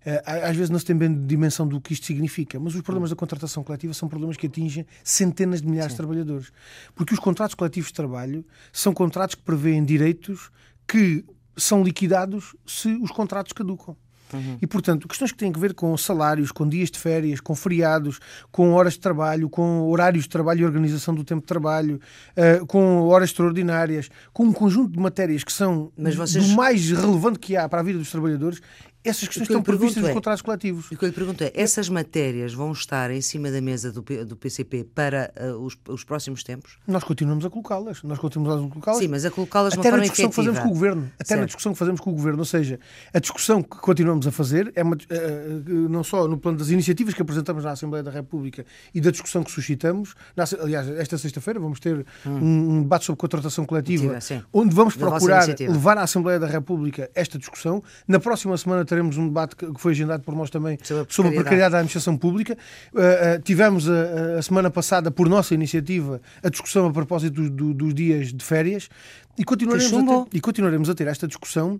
[0.05, 3.09] eh, às vezes não se tem bem dimensão do que isto significa, mas os problemas
[3.09, 5.95] da contratação coletiva são problemas que atingem centenas de milhares Sim.
[5.95, 6.51] de trabalhadores.
[6.93, 10.49] Porque os contratos coletivos de trabalho são contratos que prevêem direitos
[10.87, 11.23] que
[11.55, 13.95] são liquidados se os contratos caducam.
[14.33, 14.57] Uhum.
[14.61, 18.19] E, portanto, questões que têm a ver com salários, com dias de férias, com feriados,
[18.51, 21.99] com horas de trabalho, com horários de trabalho e organização do tempo de trabalho,
[22.37, 26.47] uh, com horas extraordinárias, com um conjunto de matérias que são vocês...
[26.47, 28.61] do mais relevante que há para a vida dos trabalhadores,
[29.03, 30.91] essas questões estão previstas é, nos contratos coletivos.
[30.91, 34.01] O que eu lhe pergunto é, essas matérias vão estar em cima da mesa do,
[34.01, 36.77] do PCP para uh, os, os, próximos tempos?
[36.87, 38.03] Nós continuamos a colocá-las.
[38.03, 38.99] Nós continuamos a colocá-las.
[38.99, 40.29] Sim, mas a colocá-las Até na discussão efetiva.
[40.29, 41.11] que fazemos com o Governo.
[41.15, 41.39] Até certo.
[41.39, 42.39] na discussão que fazemos com o Governo.
[42.39, 42.79] Ou seja,
[43.13, 47.13] a discussão que continuamos a fazer é uma, uh, não só no plano das iniciativas
[47.13, 50.13] que apresentamos na Assembleia da República e da discussão que suscitamos.
[50.35, 52.29] Na, aliás, esta sexta-feira vamos ter hum.
[52.29, 54.19] um, um, debate sobre contratação coletiva,
[54.53, 57.81] onde vamos procurar levar à Assembleia da República esta discussão.
[58.07, 61.31] Na próxima semana teremos um debate que foi agendado por nós também sobre a, sobre
[61.31, 62.57] a precariedade da administração pública.
[62.93, 67.49] Uh, uh, tivemos a, a, semana passada, por nossa iniciativa, a discussão a propósito do,
[67.49, 68.89] do, dos dias de férias
[69.37, 71.79] e continuaremos, a ter, e continuaremos a ter esta discussão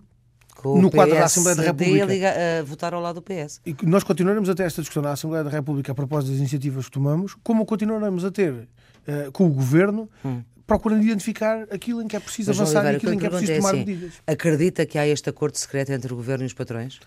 [0.64, 2.06] no quadro da Assembleia da República.
[2.06, 3.60] Liga, uh, votar ao lado do PS.
[3.66, 6.86] E nós continuaremos a ter esta discussão na Assembleia da República a propósito das iniciativas
[6.86, 10.42] que tomamos, como continuaremos a ter uh, com o Governo, hum.
[10.72, 13.30] Procurando identificar aquilo em que é preciso Mas, avançar Oliveira, e aquilo em que é
[13.30, 14.14] preciso é tomar assim, medidas.
[14.26, 17.00] Acredita que há este acordo secreto entre o Governo e os patrões?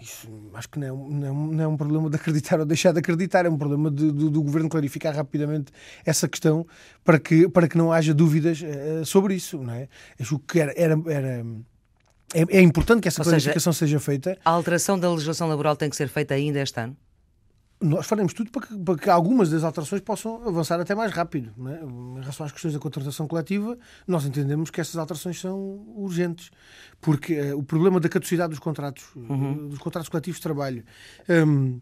[0.00, 2.92] isso acho que não é, não, é, não é, um problema de acreditar ou deixar
[2.92, 5.72] de acreditar, é um problema de, de, do governo clarificar rapidamente
[6.04, 6.66] essa questão
[7.02, 9.58] para que, para que não haja dúvidas uh, sobre isso.
[9.58, 9.88] Não é?
[10.20, 11.46] Acho que era, era, era
[12.34, 14.38] é, é, importante que essa ou clarificação seja, seja feita.
[14.44, 16.96] A alteração da legislação laboral tem que ser feita ainda este ano?
[17.84, 21.52] Nós faremos tudo para que, para que, algumas das alterações possam avançar até mais rápido.
[21.68, 21.84] É?
[21.84, 25.58] Em relação às questões da contratação coletiva, nós entendemos que essas alterações são
[25.94, 26.50] urgentes,
[27.00, 29.68] porque uh, o problema da caducidade dos contratos, uhum.
[29.68, 30.84] dos contratos coletivos de trabalho,
[31.28, 31.80] um,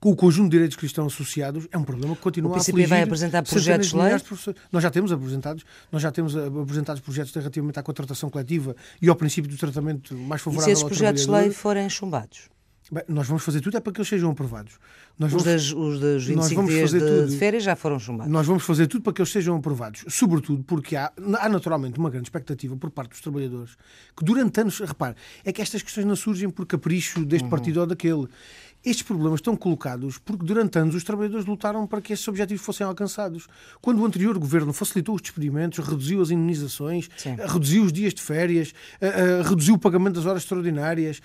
[0.00, 2.52] com o conjunto de direitos que estão associados, é um problema que continua a.
[2.52, 4.12] O PCP vai apresentar projetos de lei?
[4.70, 9.08] Nós já temos apresentados, nós já temos eh, apresentados projetos relativamente à contratação coletiva e
[9.08, 12.53] ao princípio do tratamento mais favorável e se esses projetos de lei forem chumbados?
[12.92, 14.78] Bem, nós vamos fazer tudo é para que eles sejam aprovados.
[15.18, 18.30] Nós os, vamos, das, os das 25 dias de, tudo, de, férias já foram chumbados.
[18.30, 20.04] Nós vamos fazer tudo para que eles sejam aprovados.
[20.08, 23.76] Sobretudo porque há, há naturalmente uma grande expectativa por parte dos trabalhadores
[24.16, 27.50] que durante anos, repare, é que estas questões não surgem por capricho deste uhum.
[27.50, 28.28] partido ou daquele.
[28.84, 32.86] Estes problemas estão colocados porque durante anos os trabalhadores lutaram para que esses objetivos fossem
[32.86, 33.46] alcançados.
[33.80, 37.36] Quando o anterior governo facilitou os despedimentos, reduziu as indenizações, Sim.
[37.36, 41.20] reduziu os dias de férias, uh, uh, reduziu o pagamento das horas extraordinárias,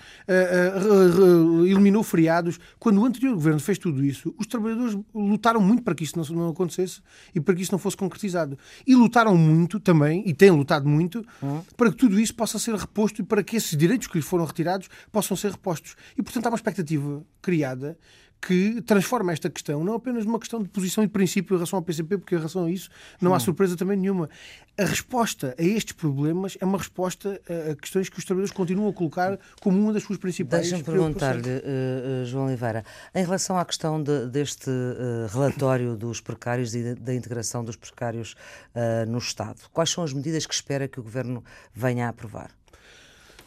[1.66, 6.04] eliminou feriados, quando o anterior governo fez tudo isso, os trabalhadores lutaram muito para que
[6.04, 7.00] isso não, não acontecesse
[7.34, 8.58] e para que isso não fosse concretizado.
[8.86, 11.60] E lutaram muito também, e têm lutado muito, hum.
[11.76, 14.44] para que tudo isso possa ser reposto e para que esses direitos que lhes foram
[14.44, 15.96] retirados possam ser repostos.
[16.16, 17.98] E, portanto, há uma expectativa criada
[18.40, 21.78] que transforma esta questão não apenas numa questão de posição e de princípio em relação
[21.78, 22.88] ao PCP, porque em relação a isso
[23.20, 24.30] não há surpresa também nenhuma.
[24.78, 28.94] A resposta a estes problemas é uma resposta a questões que os trabalhadores continuam a
[28.94, 32.82] colocar como uma das suas principais Deixa-me perguntar-lhe, uh, João Oliveira,
[33.14, 38.34] em relação à questão de, deste uh, relatório dos precários e da integração dos precários
[38.74, 42.50] uh, no Estado, quais são as medidas que espera que o Governo venha a aprovar?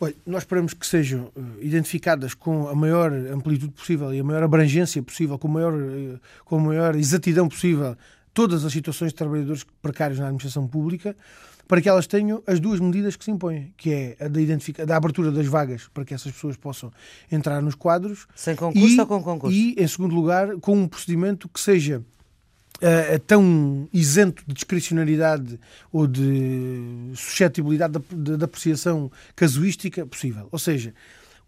[0.04, 4.44] Olha, nós esperamos que sejam uh, identificadas com a maior amplitude possível e a maior
[4.44, 7.96] abrangência possível, com a maior, uh, com a maior exatidão possível,
[8.34, 11.16] todas as situações de trabalhadores precários na administração pública,
[11.70, 14.98] para que elas tenham as duas medidas que se impõem, que é a da, da
[14.98, 16.92] abertura das vagas para que essas pessoas possam
[17.32, 18.28] entrar nos quadros.
[18.36, 19.56] Sem concurso e, ou com concurso?
[19.56, 22.04] E, em segundo lugar, com um procedimento que seja
[22.84, 25.60] uh, tão isento de discricionariedade
[25.91, 30.50] ou de suscetibilidade de, apreciação casuística possível.
[30.52, 30.93] Ou seja,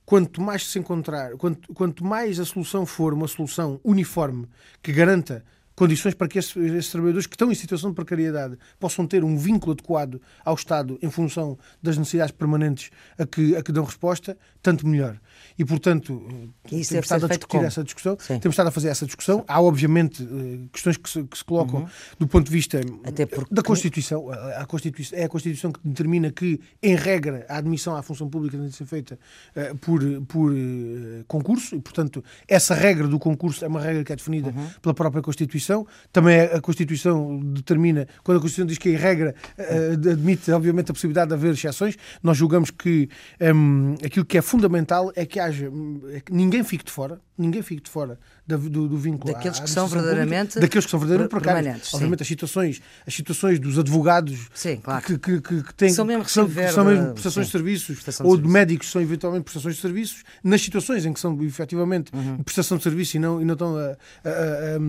[0.05, 4.47] quanto mais se encontrar, quanto, quanto mais a solução for uma solução uniforme
[4.81, 5.43] que garanta
[5.75, 9.37] condições para que esses, esses, trabalhadores que estão em situação de precariedade possam ter um
[9.37, 14.37] vínculo adequado ao Estado em função das necessidades permanentes a que, a que dão resposta,
[14.61, 15.19] tanto melhor.
[15.57, 17.65] E, portanto, temos estado a discutir como?
[17.65, 18.17] essa discussão.
[18.19, 18.39] Sim.
[18.39, 19.43] Temos estado a fazer essa discussão.
[19.47, 21.87] Há, obviamente, eh, questões que se, que se colocam uhum.
[22.19, 22.79] do ponto de vista
[23.29, 23.53] porque...
[23.53, 24.29] da Constituição.
[24.31, 25.17] A Constituição.
[25.17, 28.75] É a Constituição que determina que, em regra, a admissão à função pública tem de
[28.75, 29.19] ser feita
[29.55, 31.75] uh, por, por uh, concurso.
[31.75, 34.67] E, portanto, essa regra do concurso é uma regra que é definida uhum.
[34.81, 35.64] pela própria Constituição.
[36.11, 40.93] Também a Constituição determina, quando a Constituição diz que, em regra, uh, admite, obviamente, a
[40.93, 43.09] possibilidade de haver exceções, nós julgamos que
[43.41, 45.71] um, aquilo que é fundamental é que haja,
[46.13, 49.59] é que ninguém fique de fora, ninguém fique de fora do, do, do vínculo daqueles
[49.59, 51.93] que são verdadeiramente pública, daqueles que são verdadeiramente precários.
[51.93, 55.03] Obviamente as situações, as situações dos advogados sim, claro.
[55.03, 57.57] que, que, que, que têm são mesmo, que são, que são mesmo prestações sim, de
[57.57, 61.19] serviços prestação ou de, de médicos são eventualmente prestações de serviços, nas situações em que
[61.19, 62.43] são efetivamente uhum.
[62.43, 64.79] prestação de serviço e não, e não estão a, a a,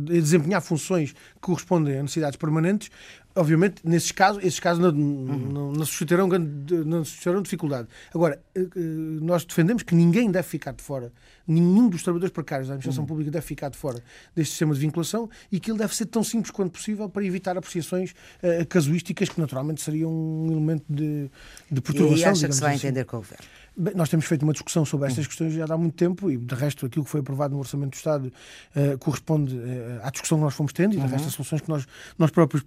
[0.00, 2.90] desempenhar funções que correspondem a necessidades permanentes,
[3.34, 5.52] obviamente, nesses casos, esses casos não, uhum.
[5.52, 7.88] não, não, suscitarão, não suscitarão dificuldade.
[8.14, 8.80] Agora, eh, eh,
[9.20, 11.12] nós defendemos que ninguém deve ficar de fora,
[11.46, 13.08] nenhum dos trabalhadores precários da administração uhum.
[13.08, 14.02] pública deve ficar de fora
[14.34, 17.56] deste sistema de vinculação e que ele deve ser tão simples quanto possível para evitar
[17.56, 21.30] apreciações uh, casuísticas que naturalmente seriam um elemento de,
[21.70, 22.18] de perturbação.
[22.18, 22.86] E acha que se vai assim.
[22.86, 23.44] entender com o Governo?
[23.76, 26.54] Bem, nós temos feito uma discussão sobre estas questões já há muito tempo e, de
[26.54, 28.32] resto, aquilo que foi aprovado no Orçamento do Estado
[28.76, 31.08] uh, corresponde uh, à discussão que nós fomos tendo e, de uhum.
[31.08, 32.62] resto, as soluções que nós, nós próprios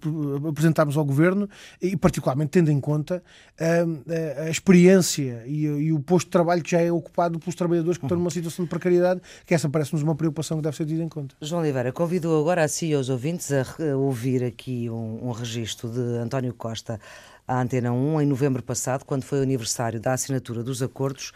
[0.57, 1.47] apresentámos ao Governo
[1.79, 3.21] e, particularmente, tendo em conta
[3.61, 7.97] uh, a experiência e, e, o posto de trabalho que já é ocupado pelos trabalhadores
[7.97, 8.07] que uhum.
[8.07, 11.09] estão numa situação de precariedade, que essa parece-nos uma preocupação que deve ser tida em
[11.09, 11.35] conta.
[11.39, 13.63] João Oliveira, convido agora a si e aos ouvintes a
[13.95, 16.99] ouvir aqui um, um registro de António Costa
[17.47, 21.31] à Antena 1 em novembro passado, quando foi o aniversário da assinatura dos acordos,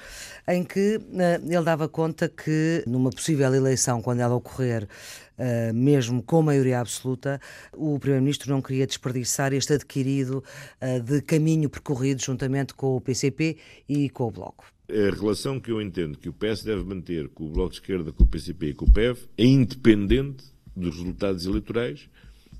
[0.47, 1.01] em que uh,
[1.45, 7.39] ele dava conta que, numa possível eleição, quando ela ocorrer, uh, mesmo com maioria absoluta,
[7.73, 10.43] o Primeiro-Ministro não queria desperdiçar este adquirido
[10.81, 14.65] uh, de caminho percorrido juntamente com o PCP e com o Bloco.
[14.89, 18.11] A relação que eu entendo que o PS deve manter com o Bloco de Esquerda,
[18.11, 20.43] com o PCP e com o PEV é independente
[20.75, 22.09] dos resultados eleitorais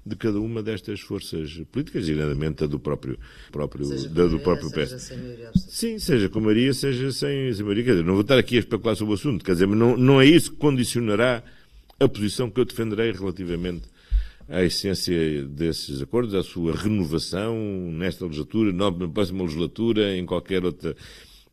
[0.06, 3.20] de cada uma destas forças políticas, designadamente a do próprio,
[3.52, 5.02] próprio, seja da, do próprio PS.
[5.02, 7.84] Seja Sim, seja com Maria, seja sem, sem Maria.
[7.84, 9.96] Quer dizer, não vou estar aqui a especular sobre o assunto, quer dizer, mas não,
[9.96, 11.44] não é isso que condicionará
[12.00, 13.84] a posição que eu defenderei relativamente
[14.50, 17.56] à essência desses acordos, à sua renovação
[17.92, 20.96] nesta legislatura, na próxima legislatura, em qualquer outra,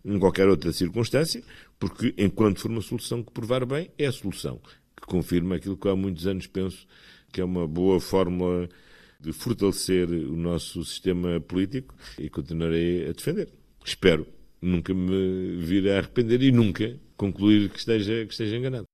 [0.04, 1.42] em qualquer outra circunstância,
[1.78, 4.58] porque enquanto for uma solução que provar bem, é a solução
[4.96, 6.87] que confirma aquilo que há muitos anos penso
[7.32, 8.68] que é uma boa fórmula
[9.20, 13.48] de fortalecer o nosso sistema político e continuarei a defender.
[13.84, 14.26] Espero
[14.60, 18.84] nunca me vir a arrepender e nunca concluir que esteja, que esteja enganado.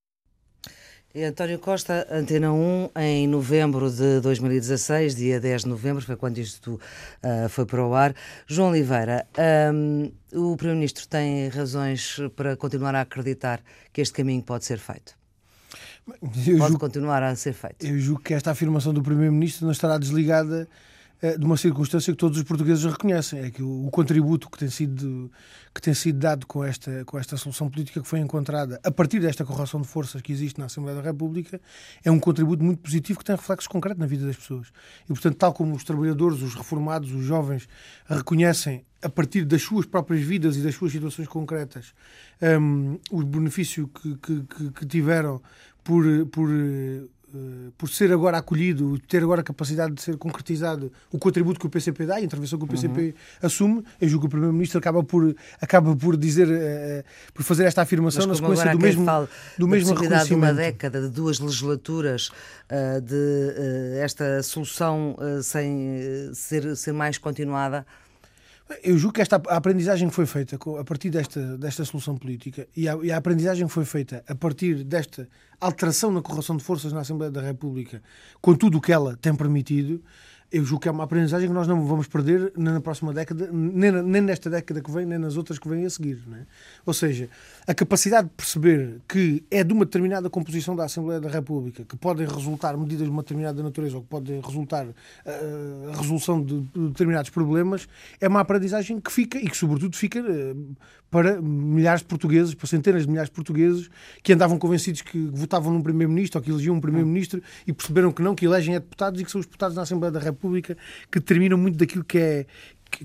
[1.17, 6.75] António Costa, Antena 1, em novembro de 2016, dia 10 de novembro, foi quando isto
[6.75, 8.17] uh, foi para o ar.
[8.49, 9.25] João Oliveira,
[9.73, 15.15] um, o Primeiro-Ministro tem razões para continuar a acreditar que este caminho pode ser feito?
[16.07, 17.85] Eu pode julgo, continuar a ser feito.
[17.85, 20.69] Eu julgo que esta afirmação do Primeiro-Ministro não estará desligada
[21.23, 24.59] uh, de uma circunstância que todos os portugueses reconhecem, é que o, o, contributo que
[24.59, 25.31] tem sido
[25.75, 29.19] que tem sido dado com esta com esta solução política que foi encontrada a partir
[29.19, 31.61] desta correção de forças que existe na Assembleia da República
[32.05, 34.69] é um contributo muito positivo que tem reflexos concretos na vida das pessoas.
[35.05, 37.67] E portanto, tal como os trabalhadores, os reformados, os jovens
[38.07, 41.93] reconhecem a partir das suas próprias vidas e das suas situações concretas
[42.61, 45.43] um, o benefício que, que, que tiveram
[45.85, 51.19] por, por, uh, por ser agora acolhido, ter agora a capacidade de ser concretizado o
[51.19, 53.13] contributo que o PCP dá, a intervenção que o PCP uhum.
[53.43, 57.83] assume, eu julgo que o Primeiro-Ministro acaba por, acaba por dizer, uh, por fazer esta
[57.83, 59.07] afirmação na sequência do mesmo,
[59.59, 60.29] do mesmo reconhecimento.
[60.29, 67.87] de uma década, de duas legislaturas, uh, de esta solução sem ser, ser mais continuada,
[68.83, 72.97] eu julgo que esta aprendizagem foi feita a partir desta, desta solução política e a,
[73.03, 75.29] e a aprendizagem foi feita a partir desta
[75.61, 78.03] alteração na correção de forças na Assembleia da República,
[78.41, 80.03] com tudo o que ela tem permitido,
[80.55, 83.91] eu julgo que é uma aprendizagem que nós não vamos perder na próxima década, nem,
[83.91, 86.23] nem nesta década que vem, nem nas outras que vêm a seguir.
[86.33, 86.47] É?
[86.87, 87.29] Ou seja,
[87.67, 91.97] a capacidade de perceber que é de uma determinada composição da Assembleia da República que
[91.97, 94.95] podem resultar medidas de uma determinada natureza ou que podem resultar uh,
[95.93, 97.89] a resolução de, de determinados problemas
[98.21, 100.77] é uma aprendizagem que fica e que, sobretudo, fica uh,
[101.15, 103.89] para milhares de portugueses, para centenas de milhares de portugueses
[104.21, 108.21] que andavam convencidos que votavam num primeiro-ministro ou que elegiam um primeiro-ministro e perceberam que
[108.21, 111.19] não, que elegem é deputados e que são os deputados na Assembleia da República que
[111.19, 112.47] determinam muito daquilo que é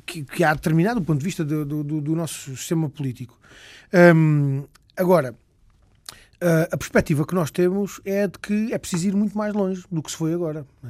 [0.06, 3.40] que, que há determinado do ponto de vista do, do, do nosso sistema político.
[4.16, 5.36] Um, agora,
[6.72, 10.02] a perspectiva que nós temos é de que é preciso ir muito mais longe do
[10.02, 10.66] que se foi agora.
[10.82, 10.88] É?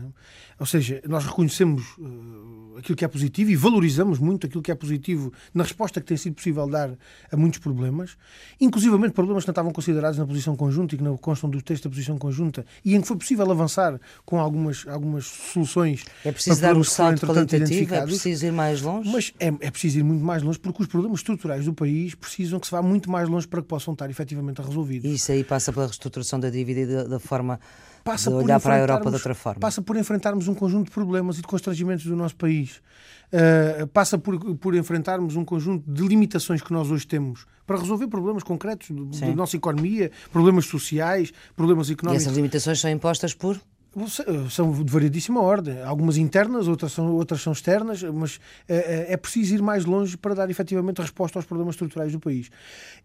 [0.60, 4.75] Ou seja, nós reconhecemos uh, aquilo que é positivo e valorizamos muito aquilo que é
[4.75, 6.91] positivo na resposta que tem sido possível dar
[7.32, 8.15] a muitos problemas,
[8.62, 11.86] inclusivamente problemas que não estavam considerados na posição conjunta e que não constam do texto
[11.86, 16.06] da posição conjunta e em que foi possível avançar com algumas, algumas soluções.
[16.23, 19.10] É preciso dar um salto qualitativo, é preciso ir mais longe?
[19.12, 22.60] Mas é, é preciso ir muito mais longe porque os problemas estruturais do país precisam
[22.60, 25.10] que se vá muito mais longe para que possam estar efetivamente resolvidos.
[25.10, 27.60] Isso aí passa pela reestruturação da dívida e da, da forma
[28.04, 29.60] passa de olhar para a Europa de outra forma.
[29.60, 32.82] Passa por enfrentarmos um conjunto de problemas e de constrangimentos do nosso país.
[33.32, 38.08] Uh, passa por, por enfrentarmos um conjunto de limitações que nós hoje temos para resolver
[38.08, 42.24] problemas concretos da nossa economia, problemas sociais, problemas económicos.
[42.24, 43.62] E essas limitações são impostas por?
[44.52, 45.82] São de variedíssima ordem.
[45.82, 50.36] Algumas internas, outras são, outras são externas, mas é, é preciso ir mais longe para
[50.36, 52.52] dar efetivamente resposta aos problemas estruturais do país.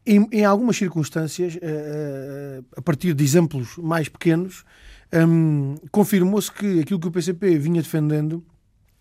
[0.04, 1.58] Em, em algumas circunstâncias,
[2.76, 4.64] a partir de exemplos mais pequenos,
[5.14, 8.44] um, confirmou-se que aquilo que o PCP vinha defendendo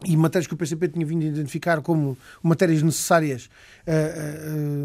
[0.06, 3.50] e matérias que o PCP tinha vindo a identificar como matérias necessárias,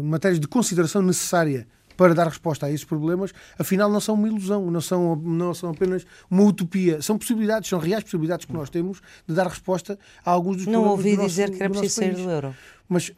[0.03, 1.67] matérias de consideração necessária
[1.99, 5.71] para dar resposta a esses problemas, afinal não são uma ilusão, não são, não são
[5.71, 10.31] apenas uma utopia, são possibilidades, são reais possibilidades que nós temos de dar resposta a
[10.31, 12.55] alguns dos não problemas Não ouvi dizer que era preciso sair do euro.
[12.87, 13.11] Mas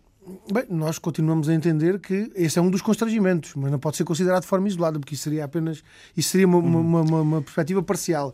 [0.54, 4.04] Bem, nós continuamos a entender que esse é um dos constrangimentos, mas não pode ser
[4.04, 5.84] considerado de forma isolada, porque isso seria apenas
[6.15, 6.80] isso seria uma, uhum.
[6.80, 8.34] uma, uma, uma perspectiva parcial.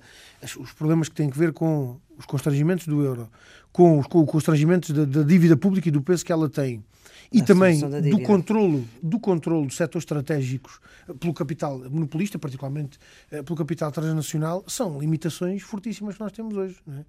[0.60, 3.30] Os problemas que têm a ver com os constrangimentos do euro,
[3.72, 6.84] com os, com os constrangimentos da, da, dívida pública e do peso que ela tem,
[7.32, 10.80] e a também do controlo, do controlo dos setores estratégicos
[11.20, 12.98] pelo capital monopolista, particularmente
[13.32, 16.78] eh, pelo capital transnacional, são limitações fortíssimas que nós temos hoje.
[16.86, 17.06] Não é?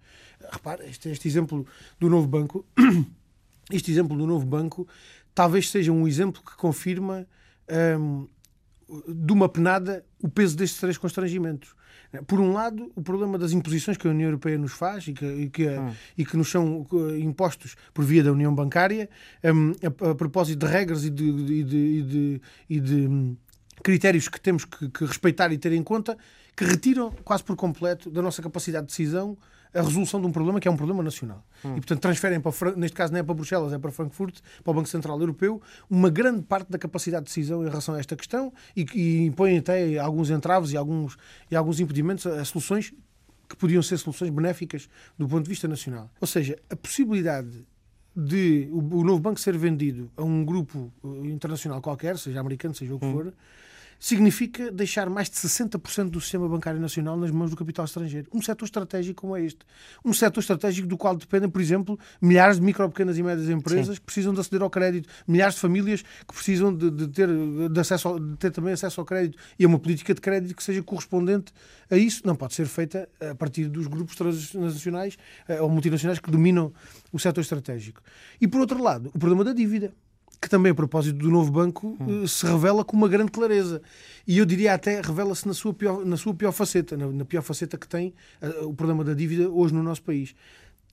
[0.50, 1.66] Repare, este, este exemplo
[1.98, 2.64] do novo banco
[3.70, 4.88] este exemplo do novo banco
[5.34, 7.26] talvez seja um exemplo que confirma
[7.98, 8.26] um,
[9.06, 11.74] de uma penada o peso destes três constrangimentos.
[12.26, 15.26] Por um lado, o problema das imposições que a União Europeia nos faz e que,
[15.26, 15.94] e que, hum.
[16.16, 16.86] e que nos são
[17.18, 19.10] impostos por via da União Bancária,
[19.44, 23.36] um, a, a, propósito de regras e de, e de, e de, e de hum,
[23.82, 26.16] critérios que temos que, que respeitar e ter em conta,
[26.56, 29.36] que retiram quase por completo da nossa capacidade de decisão
[29.74, 31.44] a resolução de um problema que é um problema nacional.
[31.64, 31.72] Hum.
[31.72, 34.74] E, portanto, transferem para, neste caso, não é para Bruxelas, é para Frankfurt, para o
[34.74, 38.52] Banco Central Europeu, uma grande parte da capacidade de decisão em relação a esta questão
[38.76, 41.16] e, e impõem até alguns entraves e alguns,
[41.50, 42.92] e alguns impedimentos a, a soluções
[43.48, 46.10] que podiam ser soluções benéficas do ponto de vista nacional.
[46.20, 47.66] Ou seja, a possibilidade
[48.14, 52.94] de o, novo banco ser vendido a um grupo uh, internacional qualquer, seja americano, seja
[52.94, 53.32] o que hum.
[53.98, 58.28] Significa deixar mais de 60% do sistema bancário nacional nas mãos do capital estrangeiro.
[58.32, 59.58] Um setor estratégico como é este.
[60.04, 63.96] Um setor estratégico do qual dependem, por exemplo, milhares de micro, pequenas e médias empresas
[63.96, 64.00] Sim.
[64.00, 67.80] que precisam de aceder ao crédito, milhares de famílias que precisam de, de ter, de,
[67.80, 70.62] acesso ao, de ter também acesso ao crédito e a uma política de crédito que
[70.62, 71.52] seja correspondente
[71.90, 72.22] a isso.
[72.24, 75.16] Não pode ser feita a partir dos grupos transnacionais
[75.48, 76.72] eh, ou multinacionais que dominam
[77.12, 78.00] o setor estratégico.
[78.40, 79.92] E, por outro lado, o problema da dívida
[80.40, 82.26] que também a propósito do novo banco hum.
[82.26, 83.82] se revela com uma grande clareza.
[84.26, 87.42] E eu diria até revela-se na sua pior, na sua pior faceta, na, na pior
[87.42, 88.14] faceta que tem
[88.62, 90.34] o problema da dívida hoje no nosso país.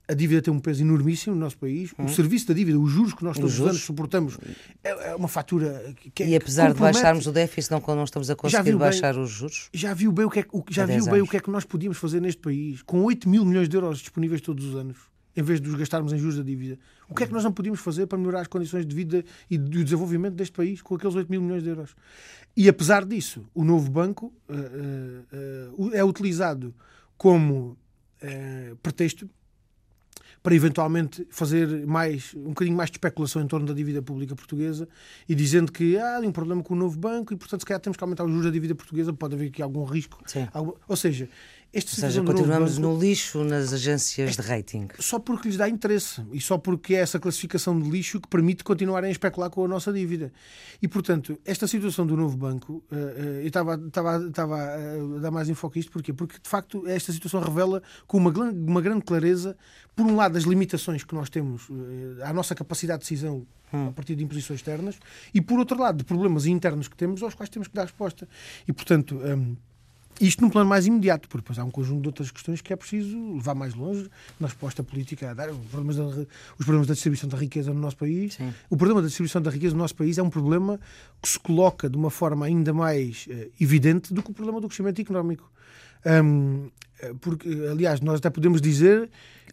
[0.08, 1.91] A dívida tem um peso enormíssimo no nosso país.
[1.98, 2.06] Hum.
[2.06, 4.38] O serviço da dívida, os juros que nós todos os anos suportamos,
[4.84, 8.30] é, é, uma fatura que é, E apesar de baixarmos o déficit, não, não estamos
[8.30, 9.70] a conseguir baixar bem, os juros?
[9.74, 11.66] Já viu bem o que é, o, já viu bem o que é que nós
[11.66, 15.43] podíamos fazer neste país, com 8 mil milhões de euros disponíveis todos os anos em
[15.43, 16.79] vez de os gastarmos em juros da dívida.
[17.09, 19.57] O que é que nós não podíamos fazer para melhorar as condições de vida e
[19.57, 21.95] do desenvolvimento deste país com aqueles 8 mil milhões de euros?
[22.55, 26.73] E apesar disso, o novo banco uh, uh, uh, é utilizado
[27.17, 27.77] como
[28.81, 29.29] pretexto
[30.45, 34.88] para eventualmente fazer mais um bocadinho mais de especulação em torno da dívida pública portuguesa
[35.27, 37.97] e dizendo que há um problema com o novo banco e portanto se calhar temos
[37.97, 40.23] que aumentar os juros da dívida portuguesa pode haver aqui algum risco
[40.53, 40.73] algum...
[40.88, 41.27] ou seja
[41.76, 44.88] este Ou seja, continuamos banco, no lixo nas agências de rating.
[44.97, 48.63] Só porque lhes dá interesse e só porque é essa classificação de lixo que permite
[48.63, 50.32] continuarem a especular com a nossa dívida.
[50.82, 55.32] E, portanto, esta situação do novo banco, uh, uh, eu estava, estava, estava a dar
[55.32, 56.13] mais enfoque a isto, porquê?
[56.13, 59.57] Porque, de facto, esta situação revela com uma, uma grande clareza,
[59.93, 61.67] por um lado, as limitações que nós temos
[62.23, 63.88] à nossa capacidade de decisão hum.
[63.88, 64.97] a partir de imposições externas
[65.34, 68.26] e, por outro lado, de problemas internos que temos aos quais temos que dar resposta.
[68.65, 69.17] E, portanto.
[69.17, 69.57] Um,
[70.20, 72.76] isto num plano mais imediato, porque depois há um conjunto de outras questões que é
[72.76, 74.09] preciso levar mais longe
[74.39, 75.49] na resposta política a dar.
[75.49, 78.36] Os problemas da, os problemas da distribuição da riqueza no nosso país.
[78.36, 78.53] Sim.
[78.70, 80.80] O problema da distribuição da riqueza no nosso país é um problema
[81.22, 84.68] que se coloca de uma forma ainda mais uh, evidente do que o problema do
[84.68, 85.51] crescimento económico.
[86.05, 86.70] Um,
[87.01, 89.09] eh, porque, aliás, nós até podemos dizer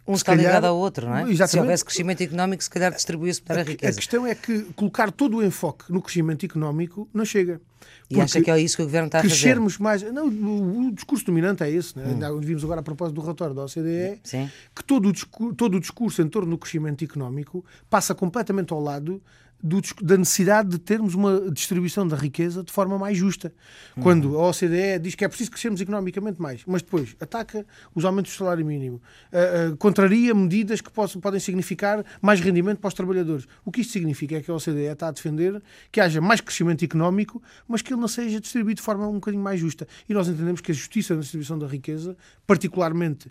[0.06, 1.22] um está calhar, ligado ao outro, não é?
[1.22, 1.50] Exatamente.
[1.50, 3.92] Se houvesse crescimento económico, se calhar distribuía-se para a, a riqueza.
[3.92, 7.60] A questão é que colocar todo o enfoque no crescimento económico não chega.
[8.10, 9.34] E acha que é isso que o Governo está a fazer?
[9.34, 10.02] Crescermos mais.
[10.02, 11.96] Não, o, o, discurso dominante é esse.
[11.96, 12.04] Né?
[12.30, 12.40] Hum.
[12.40, 14.50] Vimos agora a propósito do relatório da OCDE Sim.
[14.74, 18.80] que todo o, discurso, todo o discurso em torno do crescimento económico passa completamente ao
[18.80, 19.22] lado
[19.62, 23.54] do, da necessidade de termos uma distribuição da riqueza de forma mais justa.
[23.96, 24.02] Uhum.
[24.02, 28.32] Quando a OCDE diz que é preciso crescermos economicamente mais, mas depois ataca os aumentos
[28.32, 29.00] do salário mínimo,
[29.32, 33.46] uh, uh, contraria medidas que possam, podem significar mais rendimento para os trabalhadores.
[33.64, 36.84] O que isto significa é que a OCDE está a defender que haja mais crescimento
[36.84, 39.86] económico, mas que ele não seja distribuído de forma um bocadinho mais justa.
[40.08, 43.30] E nós entendemos que a justiça na distribuição da riqueza, particularmente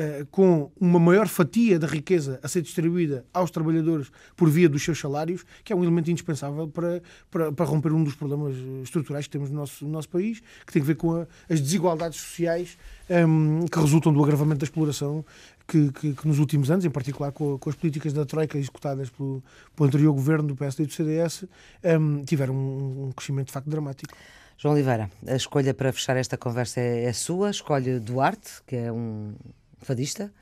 [0.00, 4.80] eh, com uma maior fatia da riqueza a ser distribuída aos trabalhadores por via dos
[4.80, 9.26] seus salários, que é um elemento indispensável para, para, para romper um dos problemas estruturais
[9.26, 12.20] que temos no nosso, no nosso país, que tem a ver com a, as desigualdades
[12.20, 12.78] sociais
[13.10, 13.14] um,
[13.62, 15.24] ehm, que resultam do agravamento da exploração
[15.66, 19.10] que, que, que, nos últimos anos, em particular com, com, as políticas da Troika executadas
[19.10, 19.42] pelo,
[19.74, 21.48] pelo anterior governo do PSD e do CDS, um,
[21.82, 24.16] ehm, tiveram um, um crescimento de facto dramático.
[24.56, 28.92] João Oliveira, a escolha para fechar esta conversa é, é sua, escolhe Duarte, que é
[28.92, 29.34] um
[29.80, 30.32] fadista,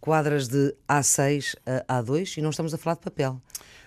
[0.00, 1.54] quadras de A6
[1.88, 3.40] a A2 e não estamos a falar de papel.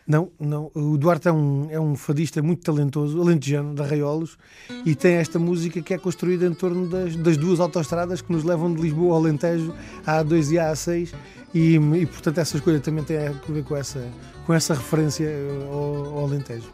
[0.07, 0.69] Não, não.
[0.75, 4.37] O Duarte é um, é um fadista muito talentoso, alentejano, de Arraiolos,
[4.85, 8.43] e tem esta música que é construída em torno das, das duas autoestradas que nos
[8.43, 9.73] levam de Lisboa ao Alentejo,
[10.05, 11.13] a A2 e a A6,
[11.53, 14.07] e, e portanto essa escolha também tem a ver com essa,
[14.45, 15.27] com essa referência
[15.71, 16.69] ao, ao Alentejo.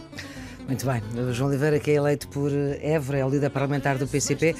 [0.68, 1.02] Muito bem.
[1.22, 2.52] O João Oliveira, que é eleito por
[2.82, 4.56] Évora, é o líder parlamentar do PCP.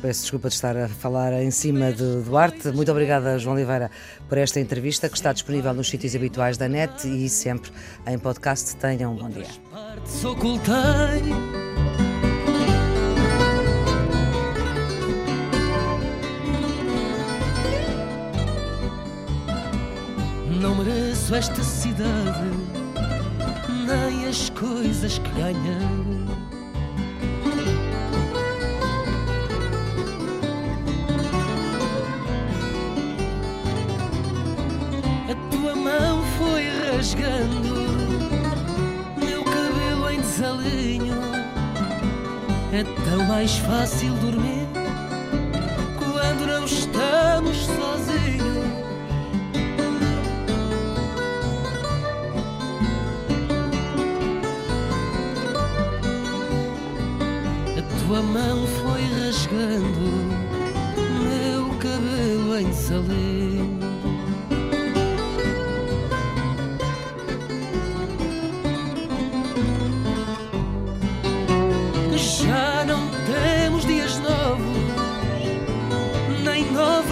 [0.00, 2.68] Peço desculpa de estar a falar em cima de Duarte.
[2.68, 3.90] Muito obrigada, João Oliveira,
[4.28, 7.70] por esta entrevista que está disponível nos sítios habituais da net e sempre
[8.06, 8.76] em podcast.
[8.76, 9.46] Tenham um bom dia.
[20.60, 22.50] Não mereço esta cidade,
[23.86, 26.21] nem as coisas que ganhei.
[36.42, 37.74] foi rasgando
[39.16, 41.14] meu cabelo em desalinho.
[42.72, 44.66] É tão mais fácil dormir
[45.98, 48.42] quando não estamos sozinhos.
[57.78, 60.06] A tua mão foi rasgando
[61.22, 63.81] meu cabelo em desalinho.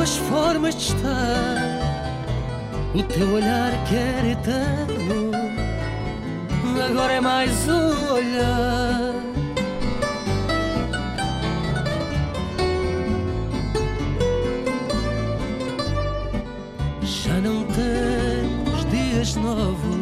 [0.00, 1.56] Novas formas de estar.
[2.94, 5.30] O teu olhar que era eterno,
[6.88, 9.14] agora é mais um olhar.
[17.02, 19.96] Já não temos dias novos,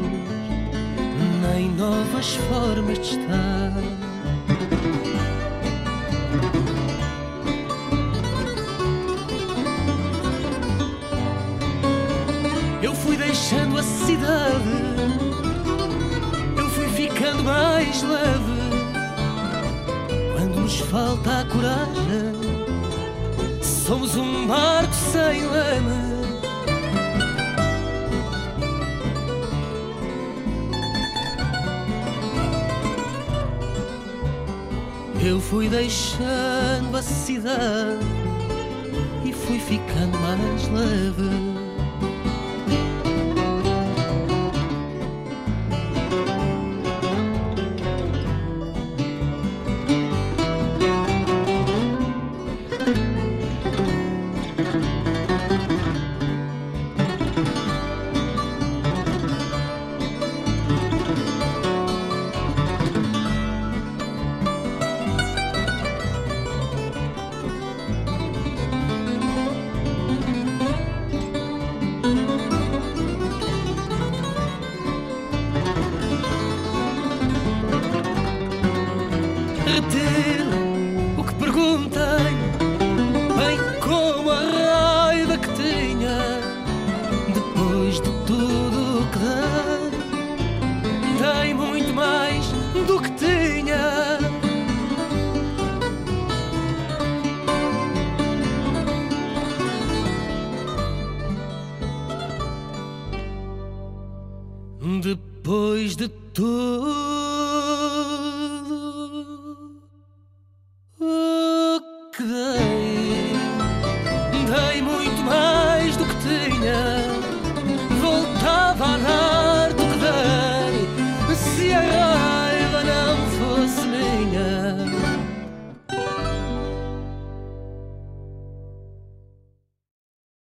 [1.42, 3.97] nem novas formas de estar.
[17.28, 18.58] Ficando mais leve.
[20.34, 22.32] Quando nos falta a coragem,
[23.62, 26.08] somos um barco sem leme.
[35.20, 37.98] Eu fui deixando a cidade
[39.24, 41.47] e fui ficando mais leve.